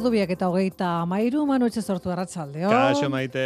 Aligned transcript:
Ordu 0.00 0.14
biak 0.14 0.30
eta 0.32 0.46
hogeita 0.48 0.86
amairu 1.02 1.42
manutxe 1.44 1.82
sortu 1.84 2.08
arratzaldeo. 2.08 2.70
Kaixo 2.72 3.10
maite. 3.12 3.42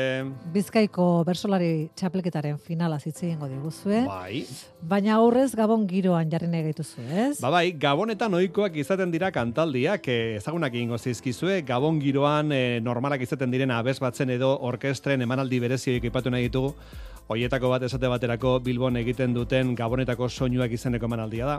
Bizkaiko 0.54 1.06
bersolari 1.26 1.88
txapleketaren 1.98 2.60
finala 2.62 3.00
zitze 3.00 3.24
egingo 3.26 3.48
diguzue. 3.50 4.04
Bai. 4.06 4.44
Baina 4.92 5.16
aurrez 5.16 5.48
Gabon 5.58 5.88
giroan 5.90 6.30
jarri 6.30 6.46
nahi 6.52 6.68
gaituzu, 6.68 7.02
ez? 7.10 7.32
Ba 7.42 7.50
bai, 7.50 7.64
Gabonetan 7.84 8.38
ohikoak 8.38 8.78
izaten 8.78 9.10
dira 9.10 9.32
kantaldiak, 9.34 10.06
eh, 10.06 10.36
ezagunak 10.36 10.76
egingo 10.76 10.94
zizkizue, 10.94 11.56
Gabon 11.66 11.98
giroan 11.98 12.54
eh, 12.54 12.78
normalak 12.78 13.26
izaten 13.26 13.50
diren 13.50 13.74
abez 13.74 13.96
batzen 13.98 14.30
edo 14.30 14.52
orkestren 14.70 15.26
emanaldi 15.26 15.58
berezioik 15.66 16.06
ipatu 16.12 16.30
nahi 16.30 16.46
ditugu. 16.46 16.76
Hoietako 17.24 17.70
bat 17.72 17.80
esate 17.86 18.08
baterako 18.12 18.58
Bilbon 18.60 18.98
egiten 19.00 19.32
duten 19.32 19.70
Gabonetako 19.78 20.26
soinuak 20.28 20.74
izeneko 20.76 21.08
emanaldia 21.08 21.46
da. 21.48 21.54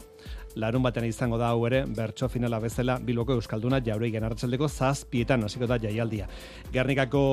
Larun 0.61 0.83
batean 0.85 1.07
izango 1.07 1.39
da 1.41 1.47
hau 1.49 1.63
ere, 1.65 1.79
bertso 1.89 2.29
finala 2.29 2.59
bezala 2.61 2.99
Bilboko 3.01 3.33
Euskalduna 3.39 3.79
jaureigen 3.81 4.27
arratsaldeko 4.27 4.69
zazpietan 4.69 5.41
hasiko 5.47 5.65
da 5.65 5.79
jaialdia. 5.81 6.27
Gernikako 6.71 7.23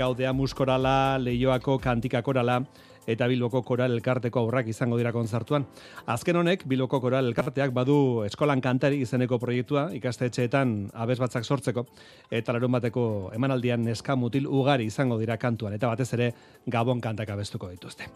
gaudea 0.00 0.32
muskorala, 0.32 1.18
leioako 1.20 1.76
kantikakorala, 1.84 2.62
eta 3.06 3.26
Bilboko 3.30 3.62
Koral 3.62 3.92
Elkarteko 3.92 4.40
aurrak 4.40 4.68
izango 4.68 4.98
dira 4.98 5.12
kontzertuan. 5.12 5.66
Azken 6.06 6.36
honek, 6.36 6.64
Bilboko 6.68 7.00
Koral 7.00 7.26
Elkarteak 7.30 7.72
badu 7.74 8.24
eskolan 8.26 8.60
kantari 8.64 9.00
izeneko 9.04 9.38
proiektua 9.38 9.88
ikastetxeetan 9.96 10.74
abez 10.94 11.18
batzak 11.20 11.44
sortzeko, 11.44 11.86
eta 12.30 12.54
larun 12.56 12.72
bateko 12.72 13.04
emanaldian 13.34 13.84
neska 13.84 14.16
mutil 14.16 14.46
ugari 14.46 14.88
izango 14.90 15.18
dira 15.20 15.36
kantuan, 15.36 15.74
eta 15.74 15.90
batez 15.90 16.10
ere 16.16 16.32
Gabon 16.66 17.00
kantak 17.00 17.28
abestuko 17.28 17.68
dituzte. 17.68 18.06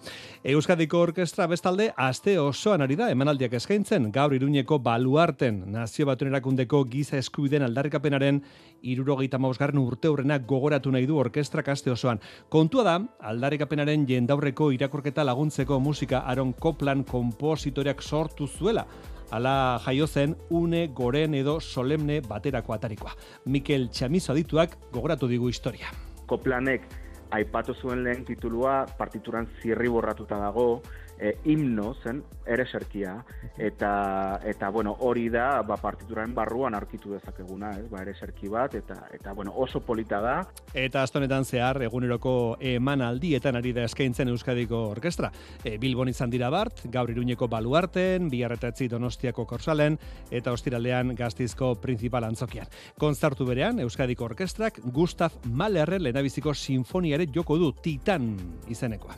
Euskadiko 0.45 1.03
Orkestra 1.05 1.47
bestalde, 1.47 1.91
aste 1.97 2.39
osoan 2.41 2.83
ari 2.83 2.97
da 2.97 3.11
emanaldiak 3.13 3.59
eskaintzen, 3.59 4.11
gaur 4.13 4.33
iruñeko 4.33 4.79
baluarten, 4.83 5.65
nazio 5.73 6.07
batuen 6.09 6.33
erakundeko 6.33 6.85
giza 6.89 7.19
eskubiden 7.19 7.67
aldarrikapenaren 7.67 8.41
irurogeita 8.83 9.39
mausgarren 9.39 9.79
urte 9.79 10.09
hurrena 10.09 10.39
gogoratu 10.39 10.91
nahi 10.91 11.07
du 11.07 11.19
orkestrak 11.19 11.69
aste 11.69 11.91
osoan. 11.91 12.21
Kontua 12.49 12.85
da, 12.85 12.97
aldarrikapenaren 13.31 14.07
jendaurreko 14.09 14.71
irakorketa 14.73 15.25
laguntzeko 15.25 15.81
musika 15.81 16.25
Aaron 16.27 16.53
Copland 16.53 17.07
kompositoreak 17.09 18.03
sortu 18.03 18.47
zuela. 18.47 18.87
Ala 19.31 19.81
jaio 19.85 20.07
zen 20.07 20.37
une 20.51 20.87
goren 20.89 21.35
edo 21.35 21.59
solemne 21.61 22.21
baterako 22.21 22.73
atarikoa. 22.73 23.13
Mikel 23.47 23.91
Txamizo 23.91 24.33
adituak 24.33 24.79
gogoratu 24.93 25.29
digu 25.29 25.49
historia. 25.49 25.93
Koplanek 26.27 26.87
aipatu 27.31 27.75
zuen 27.75 28.03
lehen 28.05 28.25
titulua 28.25 28.87
partituran 28.99 29.47
zirri 29.61 29.89
borratuta 29.93 30.39
dago, 30.41 30.81
e, 31.19 31.37
himno 31.45 31.95
zen, 32.03 32.23
ere 32.47 32.65
serkia, 32.67 33.17
eta, 33.59 34.41
eta 34.47 34.71
bueno, 34.71 34.95
hori 35.01 35.29
da 35.29 35.63
ba, 35.67 35.77
partituran 35.77 36.33
barruan 36.35 36.75
aurkitu 36.75 37.13
dezakeguna, 37.13 37.73
ez, 37.79 37.89
ba, 37.91 38.03
ere 38.03 38.15
serki 38.15 38.49
bat, 38.49 38.75
eta, 38.79 38.97
eta 39.15 39.35
bueno, 39.37 39.53
oso 39.57 39.81
polita 39.85 40.21
da. 40.25 40.37
Eta 40.73 41.03
astonetan 41.03 41.45
zehar, 41.45 41.83
eguneroko 41.83 42.57
emanaldietan 42.61 43.59
ari 43.59 43.75
da 43.77 43.85
eskaintzen 43.89 44.31
Euskadiko 44.33 44.85
Orkestra. 44.95 45.33
E, 45.65 45.77
Bilbon 45.79 46.09
izan 46.09 46.31
dira 46.31 46.51
bart, 46.55 46.85
gaur 46.93 47.11
iruñeko 47.11 47.49
baluarten, 47.49 48.31
biharretatzi 48.31 48.89
donostiako 48.89 49.45
korsalen, 49.49 49.99
eta 50.31 50.53
ostiralean 50.55 51.15
gaztizko 51.19 51.75
principal 51.83 52.25
antzokian. 52.29 52.71
Konzertu 52.99 53.47
berean, 53.49 53.81
Euskadiko 53.85 54.29
Orkestrak 54.31 54.81
Gustav 54.93 55.37
Mahlerre 55.51 55.99
lehenabiziko 56.01 56.55
sinfoniare 56.55 57.29
joko 57.35 57.59
du 57.59 57.73
Titan 57.83 58.35
izenekoa. 58.69 59.17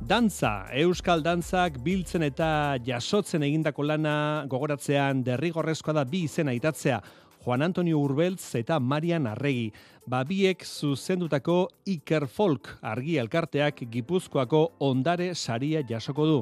Dantza, 0.00 0.66
Euskal 0.76 1.22
Dantzak 1.24 1.78
biltzen 1.82 2.22
eta 2.26 2.76
jasotzen 2.84 3.42
egindako 3.46 3.86
lana 3.88 4.44
gogoratzean 4.50 5.22
derrigorrezkoa 5.24 5.94
da 5.96 6.04
bi 6.04 6.26
izena 6.28 6.52
itatzea, 6.52 7.00
Juan 7.46 7.62
Antonio 7.62 7.98
Urbeltz 8.02 8.54
eta 8.58 8.78
Marian 8.78 9.26
Arregi. 9.30 9.70
Babiek 10.06 10.60
zuzendutako 10.62 11.64
Iker 11.90 12.28
Folk 12.30 12.68
argi 12.86 13.16
elkarteak 13.18 13.80
Gipuzkoako 13.90 14.60
ondare 14.86 15.32
saria 15.34 15.80
jasoko 15.82 16.26
du. 16.28 16.36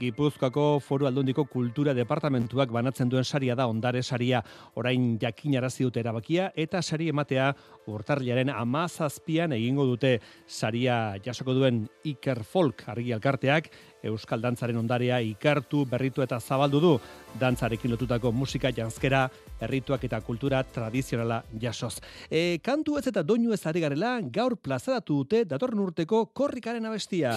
Gipuzkoako 0.00 0.78
foru 0.80 1.04
aldundiko 1.04 1.44
kultura 1.44 1.92
departamentuak 1.92 2.72
banatzen 2.72 3.12
duen 3.12 3.28
saria 3.28 3.54
da 3.54 3.66
ondare 3.68 4.00
saria 4.02 4.40
orain 4.80 5.18
jakinarazi 5.20 5.84
dute 5.84 6.00
erabakia 6.00 6.48
eta 6.56 6.80
sari 6.80 7.10
ematea 7.12 7.50
urtarrilaren 7.92 8.54
amazazpian 8.54 9.52
egingo 9.52 9.84
dute 9.84 10.16
saria 10.46 11.18
jasoko 11.20 11.52
duen 11.60 11.84
Iker 12.08 12.40
Folk 12.40 12.86
argi 12.88 13.12
elkarteak 13.12 13.68
Euskal 14.02 14.40
Dantzaren 14.40 14.78
ondarea 14.80 15.20
ikartu, 15.20 15.84
berritu 15.84 16.24
eta 16.24 16.38
zabaldu 16.40 16.80
du 16.80 16.92
dantzarekin 17.40 17.92
lotutako 17.92 18.32
musika 18.32 18.70
janzkera, 18.72 19.26
herrituak 19.60 20.04
eta 20.08 20.20
kultura 20.24 20.62
tradizionala 20.64 21.42
jasoz. 21.60 21.98
E, 22.30 22.58
kantu 22.64 22.96
ez 22.98 23.09
eta 23.10 23.22
doinu 23.26 23.52
ez 23.52 23.60
ari 23.66 23.82
garela, 23.82 24.16
gaur 24.22 24.56
plazaratu 24.56 25.20
dute 25.22 25.44
datorren 25.44 25.82
urteko 25.82 26.26
korrikaren 26.34 26.86
abestia. 26.86 27.34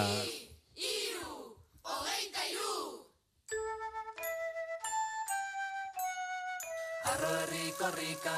Arro 7.14 7.32
herri 7.40 7.66
korrika, 7.78 8.36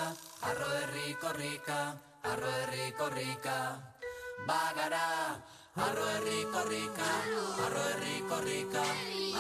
arro 0.49 0.71
herri 0.81 1.13
korrika, 1.21 1.79
arro 2.33 2.51
herri 2.61 2.89
korrika, 2.99 3.59
bagara, 4.49 5.07
arro 5.87 6.09
herri 6.15 6.43
korrika, 6.53 7.11
arro 7.67 7.85
herri 7.93 8.19
korrika, 8.33 8.85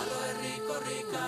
arro 0.02 0.20
herri 0.28 0.54
korrika, 0.68 1.24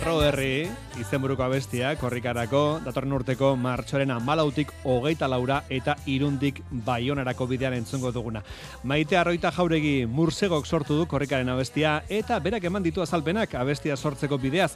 Arro 0.00 0.22
herri, 0.24 0.64
izenburuko 0.96 1.44
abestia, 1.44 1.90
korrikarako, 2.00 2.60
datorren 2.86 3.12
urteko 3.18 3.50
martxoren 3.60 4.14
amalautik 4.14 4.72
hogeita 4.88 5.28
laura 5.28 5.58
eta 5.68 5.92
irundik 6.08 6.62
baionarako 6.86 7.44
bidean 7.50 7.76
entzungo 7.76 8.08
duguna. 8.08 8.40
Maite 8.88 9.20
arroita 9.20 9.52
jauregi 9.52 10.06
mursegok 10.08 10.64
sortu 10.64 10.96
du 10.96 11.04
korrikaren 11.04 11.52
abestia 11.52 11.98
eta 12.08 12.40
berak 12.40 12.64
eman 12.64 12.88
ditu 12.88 13.04
azalpenak 13.04 13.58
abestia 13.60 14.00
sortzeko 14.00 14.40
bideaz. 14.40 14.72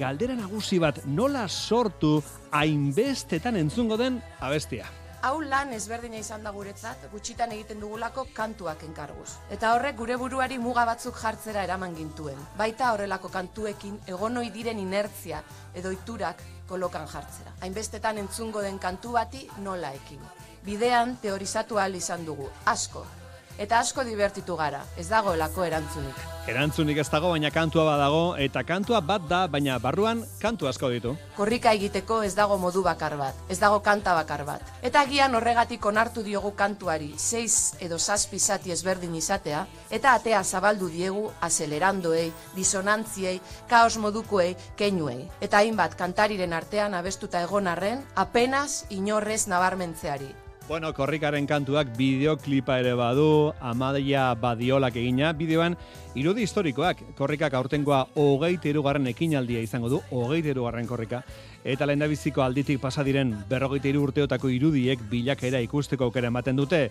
Galdera 0.00 0.40
nagusi 0.40 0.80
bat 0.80 1.04
nola 1.04 1.44
sortu 1.44 2.16
hainbestetan 2.50 3.60
entzungo 3.60 4.00
den 4.00 4.22
abestia. 4.40 4.88
Hau 5.24 5.38
lan 5.40 5.70
ezberdina 5.72 6.18
izan 6.20 6.42
da 6.44 6.50
guretzat, 6.52 7.06
gutxitan 7.08 7.52
egiten 7.54 7.78
dugulako 7.80 8.26
kantuak 8.36 8.82
enkarguz. 8.84 9.30
Eta 9.56 9.70
horrek 9.72 9.96
gure 9.96 10.18
buruari 10.20 10.58
muga 10.60 10.84
batzuk 10.84 11.16
jartzera 11.16 11.62
eraman 11.64 11.96
gintuen. 11.96 12.42
Baita 12.58 12.90
horrelako 12.92 13.32
kantuekin 13.32 13.96
egonoi 14.16 14.50
diren 14.52 14.84
inertzia 14.84 15.40
edo 15.80 15.94
iturak 15.96 16.44
kolokan 16.68 17.08
jartzera. 17.08 17.56
Hainbestetan 17.64 18.20
entzungo 18.20 18.60
den 18.68 18.76
kantu 18.78 19.16
bati 19.16 19.46
nola 19.64 19.96
ekin. 19.96 20.20
Bidean 20.68 21.16
teorizatu 21.24 21.80
ahal 21.80 21.96
izan 21.96 22.28
dugu, 22.28 22.52
asko. 22.76 23.06
Eta 23.54 23.78
asko 23.78 24.02
divertitu 24.02 24.56
gara, 24.58 24.80
ez 24.98 25.06
dagoelako 25.06 25.62
erantzunik. 25.62 26.22
Erantzunik 26.50 26.98
ez 26.98 27.06
dago, 27.08 27.30
baina 27.30 27.48
kantua 27.54 27.84
badago, 27.86 28.34
eta 28.36 28.64
kantua 28.66 28.98
bat 29.00 29.22
da, 29.30 29.44
baina 29.48 29.78
barruan 29.78 30.24
kantu 30.42 30.68
asko 30.68 30.90
ditu. 30.92 31.14
Korrika 31.36 31.72
egiteko 31.72 32.18
ez 32.26 32.34
dago 32.34 32.58
modu 32.58 32.82
bakar 32.84 33.16
bat, 33.16 33.38
ez 33.48 33.60
dago 33.62 33.78
kanta 33.80 34.12
bakar 34.18 34.44
bat. 34.44 34.74
Eta 34.82 35.06
agian 35.06 35.38
horregatik 35.38 35.86
onartu 35.86 36.26
diogu 36.26 36.50
kantuari, 36.58 37.14
seiz 37.16 37.78
edo 37.80 37.98
zazpi 37.98 38.42
zati 38.42 38.74
ezberdin 38.74 39.14
izatea, 39.14 39.64
eta 39.88 40.18
atea 40.18 40.42
zabaldu 40.44 40.90
diegu 40.90 41.30
azelerandoei, 41.40 42.30
disonantziei, 42.58 43.38
kaos 43.70 43.96
modukoei, 43.96 44.56
keinuei. 44.76 45.28
Eta 45.40 45.62
hainbat 45.62 45.94
kantariren 45.94 46.52
artean 46.52 46.94
abestuta 46.94 47.46
egon 47.46 47.70
arren, 47.70 48.04
apenas 48.16 48.84
inorrez 48.90 49.46
nabarmentzeari. 49.46 50.43
Bueno, 50.66 50.94
korrikaren 50.96 51.44
kantuak 51.44 51.90
bideoklipa 51.92 52.78
ere 52.80 52.94
badu, 52.96 53.52
Amadia 53.60 54.30
Badiolak 54.32 54.96
egina, 54.96 55.34
bideoan 55.36 55.76
irudi 56.16 56.46
historikoak, 56.46 57.02
korrikak 57.18 57.52
aurtengoa 57.58 57.98
hogeite 58.16 58.70
irugarren 58.72 59.04
ekinaldia 59.12 59.60
izango 59.60 59.90
du, 59.92 60.00
hogeite 60.08 60.54
irugarren 60.54 60.88
korrika, 60.88 61.20
eta 61.68 61.84
lehen 61.84 62.08
biziko 62.08 62.40
alditik 62.40 62.80
pasa 62.80 63.04
diren 63.04 63.34
berrogeite 63.50 63.92
iru 63.92 64.06
urteotako 64.08 64.48
irudiek 64.48 65.04
bilakaera 65.10 65.60
ikusteko 65.60 66.08
aukera 66.08 66.32
ematen 66.32 66.56
dute, 66.56 66.86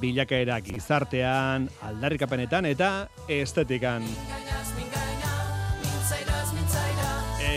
bilakaera 0.00 0.56
gizartean, 0.64 1.68
aldarrikapenetan 1.90 2.72
eta 2.72 2.94
estetikan. 3.28 4.08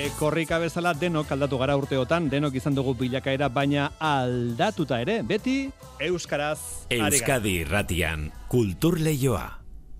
E, 0.03 0.09
korrika 0.19 0.57
bezala 0.59 0.91
denok 0.99 1.29
aldatu 1.31 1.55
gara 1.61 1.77
urteotan, 1.79 2.27
denok 2.27 2.57
izan 2.59 2.75
dugu 2.75 2.91
bilakaera, 2.99 3.47
baina 3.47 3.87
aldatuta 4.03 4.99
ere, 4.99 5.21
beti 5.23 5.57
euskaraz. 6.03 6.59
Euskadi 6.91 7.61
irratian, 7.63 8.27
kultur 8.51 8.99
leioa. 8.99 9.45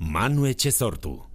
Manu 0.04 0.50
Etxezortu. 0.50 1.22
elurrarekin 1.22 1.33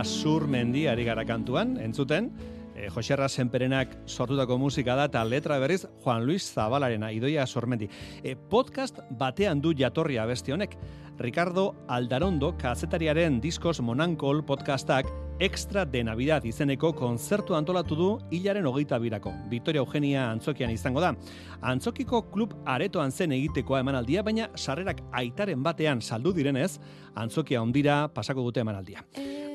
Azur 0.00 0.48
Mendi 0.48 0.86
ari 0.88 1.04
gara 1.04 1.26
kantuan, 1.28 1.76
entzuten, 1.76 2.30
e, 2.80 2.88
Joserra 2.90 3.28
Senperenak 3.28 3.94
sortutako 4.06 4.58
musika 4.58 4.96
da 4.96 5.06
eta 5.10 5.24
letra 5.24 5.58
berriz 5.60 5.84
Juan 6.02 6.24
Luis 6.26 6.48
Zabalarena, 6.54 7.12
Idoia 7.12 7.44
Azurmendi. 7.44 7.88
E, 8.22 8.36
podcast 8.36 9.00
batean 9.10 9.60
du 9.60 9.74
jatorria 9.76 10.26
beste 10.26 10.52
honek. 10.52 10.76
Ricardo 11.20 11.74
Aldarondo, 11.88 12.54
kazetariaren 12.58 13.40
Diskos 13.40 13.80
Monankol 13.84 14.44
podcastak 14.48 15.10
Extra 15.40 15.86
de 15.86 16.02
Navidad 16.04 16.44
izeneko 16.44 16.90
kontzertu 16.92 17.54
antolatu 17.56 17.96
du 17.96 18.08
hilaren 18.28 18.66
hogeita 18.68 18.98
birako. 19.00 19.30
Victoria 19.48 19.80
Eugenia 19.80 20.26
Antzokian 20.28 20.68
izango 20.68 21.00
da. 21.00 21.14
Antzokiko 21.64 22.20
klub 22.28 22.52
aretoan 22.68 23.08
zen 23.08 23.32
egitekoa 23.32 23.80
emanaldia, 23.80 24.20
baina 24.20 24.50
sarrerak 24.52 25.00
aitaren 25.16 25.62
batean 25.64 26.02
saldu 26.04 26.34
direnez, 26.36 26.74
Antzokia 27.16 27.62
ondira 27.64 28.02
pasako 28.12 28.44
dute 28.50 28.60
emanaldia. 28.60 29.00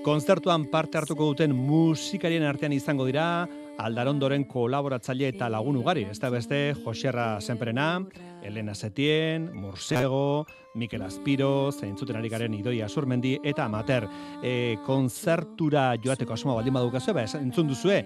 Konzertuan 0.01 0.65
parte 0.73 0.97
hartuko 0.97 1.29
duten 1.29 1.53
musikarien 1.53 2.49
artean 2.49 2.73
izango 2.73 3.05
dira 3.05 3.45
Aldarondoren 3.77 4.45
kolaboratzaile 4.47 5.27
eta 5.33 5.49
lagun 5.51 5.75
ugari, 5.81 6.05
ez 6.09 6.19
da 6.21 6.29
beste 6.31 6.59
Joserra 6.77 7.41
Senperena, 7.41 7.99
Elena 8.43 8.75
Setien, 8.75 9.49
Mursego, 9.53 10.45
Mikel 10.75 11.03
Aspiro, 11.03 11.71
zeintzuten 11.71 12.15
ari 12.15 12.29
garen 12.31 12.55
Idoia 12.55 12.87
Azurmendi 12.87 13.35
eta 13.43 13.65
Amater. 13.65 14.07
E, 14.43 14.77
konzertura 14.85 15.89
joateko 16.03 16.35
asmoa 16.35 16.59
baldin 16.61 16.75
badukazue, 16.77 17.15
ba, 17.15 17.27
entzun 17.41 17.67
duzue, 17.71 17.99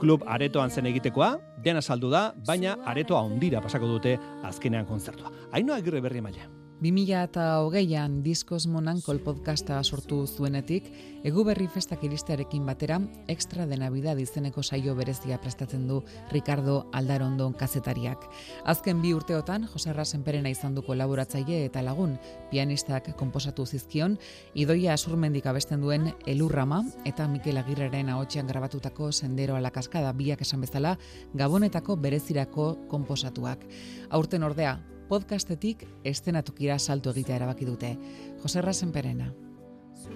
klub 0.00 0.26
aretoan 0.26 0.70
zen 0.70 0.90
egitekoa, 0.90 1.32
dena 1.62 1.82
saldu 1.82 2.10
da, 2.10 2.28
baina 2.46 2.76
aretoa 2.84 3.22
ondira 3.30 3.62
pasako 3.62 3.96
dute 3.96 4.18
azkenean 4.44 4.86
konzertua. 4.86 5.32
Haino 5.52 5.74
agirre 5.74 6.02
berri 6.02 6.24
maila. 6.24 6.55
2008an 6.82 8.20
Diskos 8.20 8.66
Monankol 8.66 9.22
podcasta 9.24 9.78
sortu 9.82 10.26
zuenetik, 10.26 10.90
Eguberri 11.24 11.70
festak 11.72 12.02
iristearekin 12.04 12.66
batera, 12.68 12.98
Extra 13.32 13.64
de 13.66 13.78
Navidad 13.80 14.18
izeneko 14.20 14.62
saio 14.62 14.94
berezia 14.94 15.38
prestatzen 15.40 15.86
du 15.88 16.02
Ricardo 16.30 16.90
Aldarondon 16.92 17.54
kazetariak. 17.56 18.26
Azken 18.64 19.00
bi 19.00 19.14
urteotan, 19.16 19.64
Jose 19.72 19.94
Rasenperena 19.96 20.52
izan 20.52 20.74
du 20.76 20.82
kolaboratzaile 20.84 21.62
eta 21.64 21.80
lagun, 21.82 22.18
pianistak 22.50 23.08
konposatu 23.16 23.64
zizkion, 23.64 24.18
Idoia 24.52 24.92
Asurmendik 24.92 25.46
abesten 25.46 25.80
duen 25.80 26.12
Elurrama 26.26 26.82
eta 27.06 27.26
Mikel 27.26 27.56
Agirreren 27.56 28.10
ahotsean 28.12 28.46
grabatutako 28.46 29.12
Sendero 29.12 29.56
a 29.56 29.62
la 29.64 29.72
Kaskada 29.72 30.12
biak 30.12 30.44
esan 30.44 30.60
bezala, 30.60 30.98
Gabonetako 31.32 31.96
berezirako 31.96 32.74
konposatuak. 32.92 33.64
Aurten 34.10 34.42
ordea, 34.42 34.76
podcastetik 35.08 35.86
estenatukira 36.04 36.78
salto 36.78 37.10
egitea 37.14 37.36
erabaki 37.36 37.66
dute. 37.68 37.96
Jose 38.42 38.62
Rasenperena. 38.62 39.30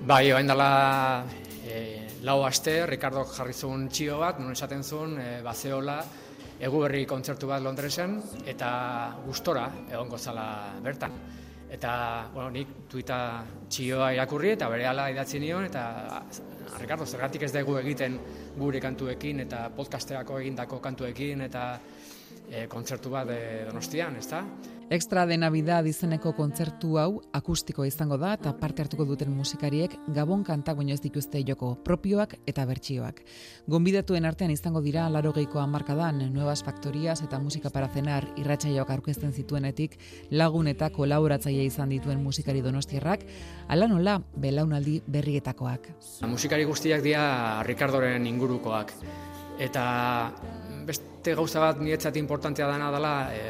Bai, 0.06 0.30
orain 0.32 0.48
dela 0.48 1.24
e, 1.66 2.08
lau 2.22 2.42
aste, 2.46 2.86
Ricardo 2.86 3.24
jarri 3.28 3.54
zuen 3.54 3.88
txio 3.88 4.18
bat, 4.20 4.38
non 4.40 4.52
esaten 4.52 4.82
zuen, 4.84 5.16
e, 5.20 5.28
bazeola, 5.44 5.98
eguberri 6.60 7.06
kontzertu 7.08 7.48
bat 7.48 7.62
Londresen, 7.64 8.18
eta 8.48 8.70
gustora 9.24 9.66
egongo 9.90 10.18
zala 10.18 10.46
bertan. 10.84 11.16
Eta, 11.70 11.92
bueno, 12.34 12.50
nik 12.50 12.72
tuita 12.90 13.44
txioa 13.70 14.10
irakurri 14.16 14.56
eta 14.56 14.68
bere 14.68 14.88
idatzi 15.12 15.38
nion, 15.38 15.64
eta 15.64 16.22
Ricardo, 16.80 17.06
zergatik 17.06 17.42
ez 17.42 17.52
dugu 17.52 17.76
egiten 17.78 18.18
gure 18.58 18.80
kantuekin 18.80 19.40
eta 19.40 19.68
podcasterako 19.76 20.40
egindako 20.40 20.80
kantuekin 20.80 21.40
eta 21.42 21.78
e, 22.50 22.66
kontzertu 22.66 23.10
bat 23.10 23.30
e, 23.30 23.64
donostian, 23.68 24.16
ezta? 24.16 24.44
Extra 24.92 25.24
de 25.24 25.36
Navidad 25.38 25.86
izeneko 25.86 26.32
kontzertu 26.34 26.96
hau 26.98 27.20
akustiko 27.38 27.84
izango 27.86 28.16
da 28.18 28.32
eta 28.34 28.50
parte 28.58 28.82
hartuko 28.82 29.04
duten 29.06 29.30
musikariek 29.30 29.92
gabon 30.16 30.42
kantak 30.42 30.80
baino 30.80 30.96
ez 30.96 31.00
dituzte 31.04 31.44
joko, 31.46 31.76
propioak 31.86 32.34
eta 32.50 32.64
bertsioak. 32.66 33.20
Gonbidatuen 33.70 34.26
artean 34.26 34.50
izango 34.50 34.82
dira 34.82 35.04
larogeiko 35.14 35.60
hamarkadan 35.62 36.18
Nuevas 36.34 36.64
Factorias 36.66 37.22
eta 37.22 37.38
Musika 37.38 37.70
para 37.70 37.86
Cenar 37.94 38.26
irratsaioak 38.34 38.90
aurkezten 38.90 39.30
zituenetik 39.30 39.94
lagun 40.32 40.66
eta 40.66 40.90
kolaboratzaile 40.90 41.68
izan 41.70 41.94
dituen 41.94 42.24
musikari 42.24 42.58
donostiarrak, 42.60 43.22
ala 43.68 43.86
nola 43.86 44.18
belaunaldi 44.34 45.04
berrietakoak. 45.06 45.86
Musikari 46.26 46.66
guztiak 46.66 47.06
dira 47.06 47.62
Ricardoren 47.62 48.26
ingurukoak. 48.26 48.90
Eta 49.60 49.86
beste 50.90 51.34
gauza 51.38 51.62
bat 51.62 51.80
niretzat 51.82 52.16
importantea 52.20 52.68
dana 52.70 52.90
dela, 52.92 53.14
e, 53.34 53.42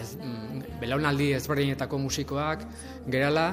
ez, 0.00 0.16
mm, 0.16 0.78
belaunaldi 0.80 1.32
ezberdinetako 1.38 1.98
musikoak 1.98 2.66
gerala, 3.10 3.48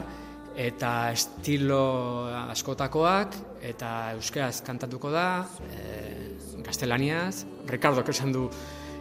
eta 0.55 1.11
estilo 1.15 2.27
askotakoak, 2.51 3.37
eta 3.63 4.13
euskaraz 4.17 4.61
kantatuko 4.67 5.11
da, 5.13 5.45
e, 5.71 6.57
gaztelaniaz, 6.65 7.45
Ricardo 7.67 8.03
esan 8.07 8.33
du 8.35 8.49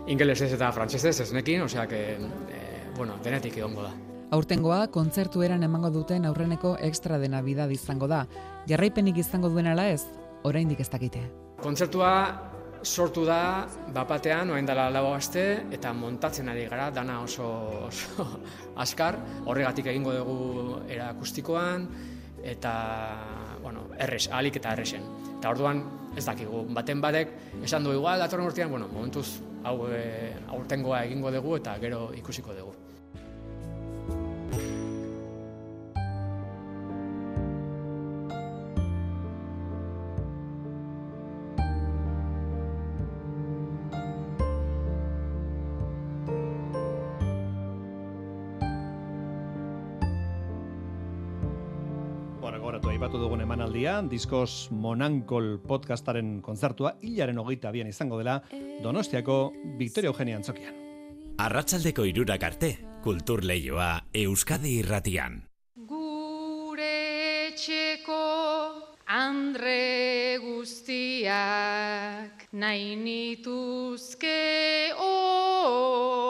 ingelesez 0.06 0.52
eta 0.54 0.70
frantsesez 0.73 1.20
ez 1.20 1.32
nekin, 1.32 1.62
osea, 1.62 1.87
que, 1.87 2.14
e, 2.14 2.61
bueno, 2.97 3.18
denetik 3.25 3.59
egongo 3.59 3.82
da. 3.82 3.92
Aurtengoa, 4.30 4.87
kontzertu 4.94 5.42
eran 5.42 5.64
emango 5.66 5.90
duten 5.90 6.25
aurreneko 6.25 6.76
extra 6.80 7.18
de 7.18 7.28
Navidad 7.28 7.70
izango 7.70 8.06
da. 8.06 8.26
Jarraipenik 8.70 9.18
izango 9.18 9.50
duen 9.50 9.66
ala 9.66 9.88
ez, 9.90 10.04
oraindik 10.44 10.80
ez 10.80 10.88
dakite. 10.90 11.25
Kontzertua 11.61 12.50
sortu 12.82 13.25
da 13.26 13.66
bapatean 13.94 14.50
orain 14.50 14.66
dela 14.66 14.88
lau 14.90 15.12
aste 15.14 15.66
eta 15.72 15.92
montatzen 15.92 16.49
ari 16.49 16.66
gara 16.68 16.90
dana 16.90 17.20
oso, 17.22 17.46
oso 17.88 18.26
askar 18.84 19.18
horregatik 19.44 19.87
egingo 19.92 20.14
dugu 20.14 20.80
erakustikoan 20.88 21.88
eta 22.42 22.72
bueno, 23.62 23.84
errez, 23.99 24.28
alik 24.32 24.56
eta 24.56 24.72
errezen. 24.72 25.04
Eta 25.38 25.50
orduan 25.50 25.82
ez 26.16 26.25
dakigu, 26.25 26.64
baten 26.75 27.00
badek 27.00 27.34
esan 27.62 27.84
du 27.84 27.92
igual 27.92 28.18
datorren 28.18 28.49
urtean, 28.49 28.70
bueno, 28.70 28.88
momentuz 28.92 29.40
hau 29.64 29.90
e, 29.92 30.32
aurtengoa 30.49 31.04
egingo 31.04 31.30
dugu 31.30 31.58
eta 31.60 31.76
gero 31.82 32.08
ikusiko 32.16 32.56
dugu. 32.56 32.75
Emanaldia, 53.80 54.02
Diskos 54.10 54.68
Monankol 54.70 55.58
podcastaren 55.64 56.42
kontzertua 56.42 56.96
hilaren 57.00 57.38
hogeita 57.38 57.68
abian 57.68 57.88
izango 57.88 58.18
dela 58.18 58.42
Donostiako 58.82 59.52
Victoria 59.78 60.10
Eugenia 60.10 60.37
Antzokian. 60.37 60.75
Arratsaldeko 61.38 62.04
irurak 62.04 62.42
arte, 62.42 62.78
kultur 63.02 63.44
leioa 63.44 64.04
Euskadi 64.12 64.78
irratian. 64.82 65.49
Gure 65.88 67.49
etxeko 67.49 68.20
andre 69.08 70.38
guztiak 70.44 71.32
nahi 72.52 72.96
nituzke 72.96 74.92
oratu 74.92 76.29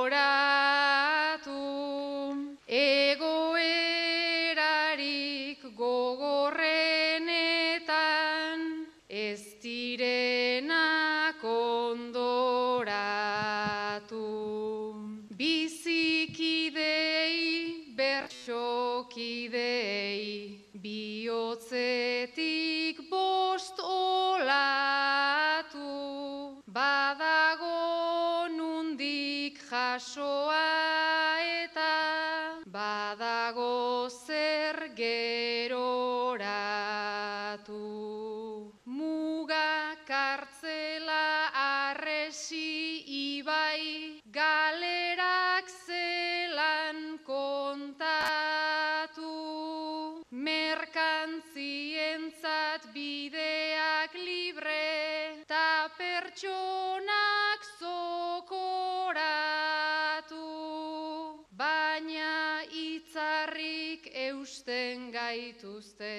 pertsonak 56.40 57.60
zokoratu 57.80 58.56
baina 61.52 62.62
hitzarrik 62.72 64.08
eusten 64.14 65.10
gaituzten 65.12 66.09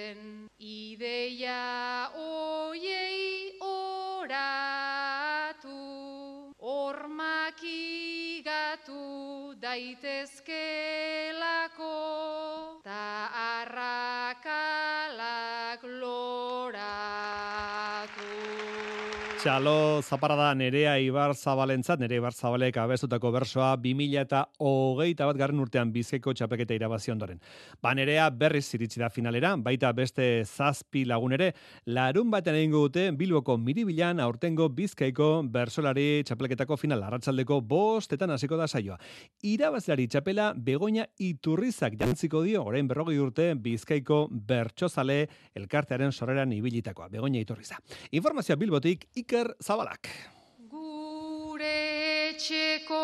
Txalo 19.61 20.01
zaparada 20.01 20.55
nerea 20.57 20.95
Ibar 20.97 21.35
Zabalentzat, 21.37 21.99
nerea 22.01 22.17
Ibar 22.17 22.33
Zabalek 22.33 22.79
abestutako 22.81 23.29
bersoa 23.29 23.75
2000 23.77 24.23
eta 24.23 24.39
hogeita 24.57 25.27
bat 25.29 25.37
garren 25.37 25.59
urtean 25.61 25.91
bizkaiko 25.93 26.33
txapeketa 26.33 26.73
irabazi 26.73 27.11
ondoren. 27.13 27.37
Ba 27.77 27.91
nerea 27.93 28.25
berriz 28.33 28.63
iritsi 28.73 28.97
da 28.97 29.11
finalera, 29.13 29.51
baita 29.61 29.91
beste 29.93 30.25
zazpi 30.45 31.03
lagun 31.05 31.35
ere, 31.37 31.51
larun 31.85 32.31
batean 32.33 32.57
egingo 32.57 32.81
dute 32.87 33.03
Bilboko 33.19 33.59
miribilan 33.61 34.23
aurtengo 34.25 34.65
bizkaiko 34.73 35.27
bersolari 35.45 36.23
txapelketako 36.25 36.79
final 36.81 37.05
arratsaldeko 37.05 37.59
bostetan 37.61 38.33
hasiko 38.33 38.57
da 38.57 38.65
saioa. 38.65 38.97
Irabazlari 39.45 40.07
txapela 40.09 40.55
Begoña 40.57 41.05
Iturrizak 41.19 41.99
jantziko 42.01 42.41
dio, 42.47 42.65
orain 42.65 42.89
berrogei 42.89 43.19
urte 43.21 43.51
bizkaiko 43.53 44.23
bertsozale 44.31 45.27
elkartearen 45.53 46.09
sorreran 46.11 46.57
ibilitakoa. 46.57 47.11
Begoña 47.13 47.45
Iturriza. 47.45 47.77
Informazioa 48.09 48.57
Bilbotik 48.57 49.05
Iker 49.21 49.50
Zabalak. 49.59 50.07
Gure 50.71 51.75
etxeko 52.31 53.03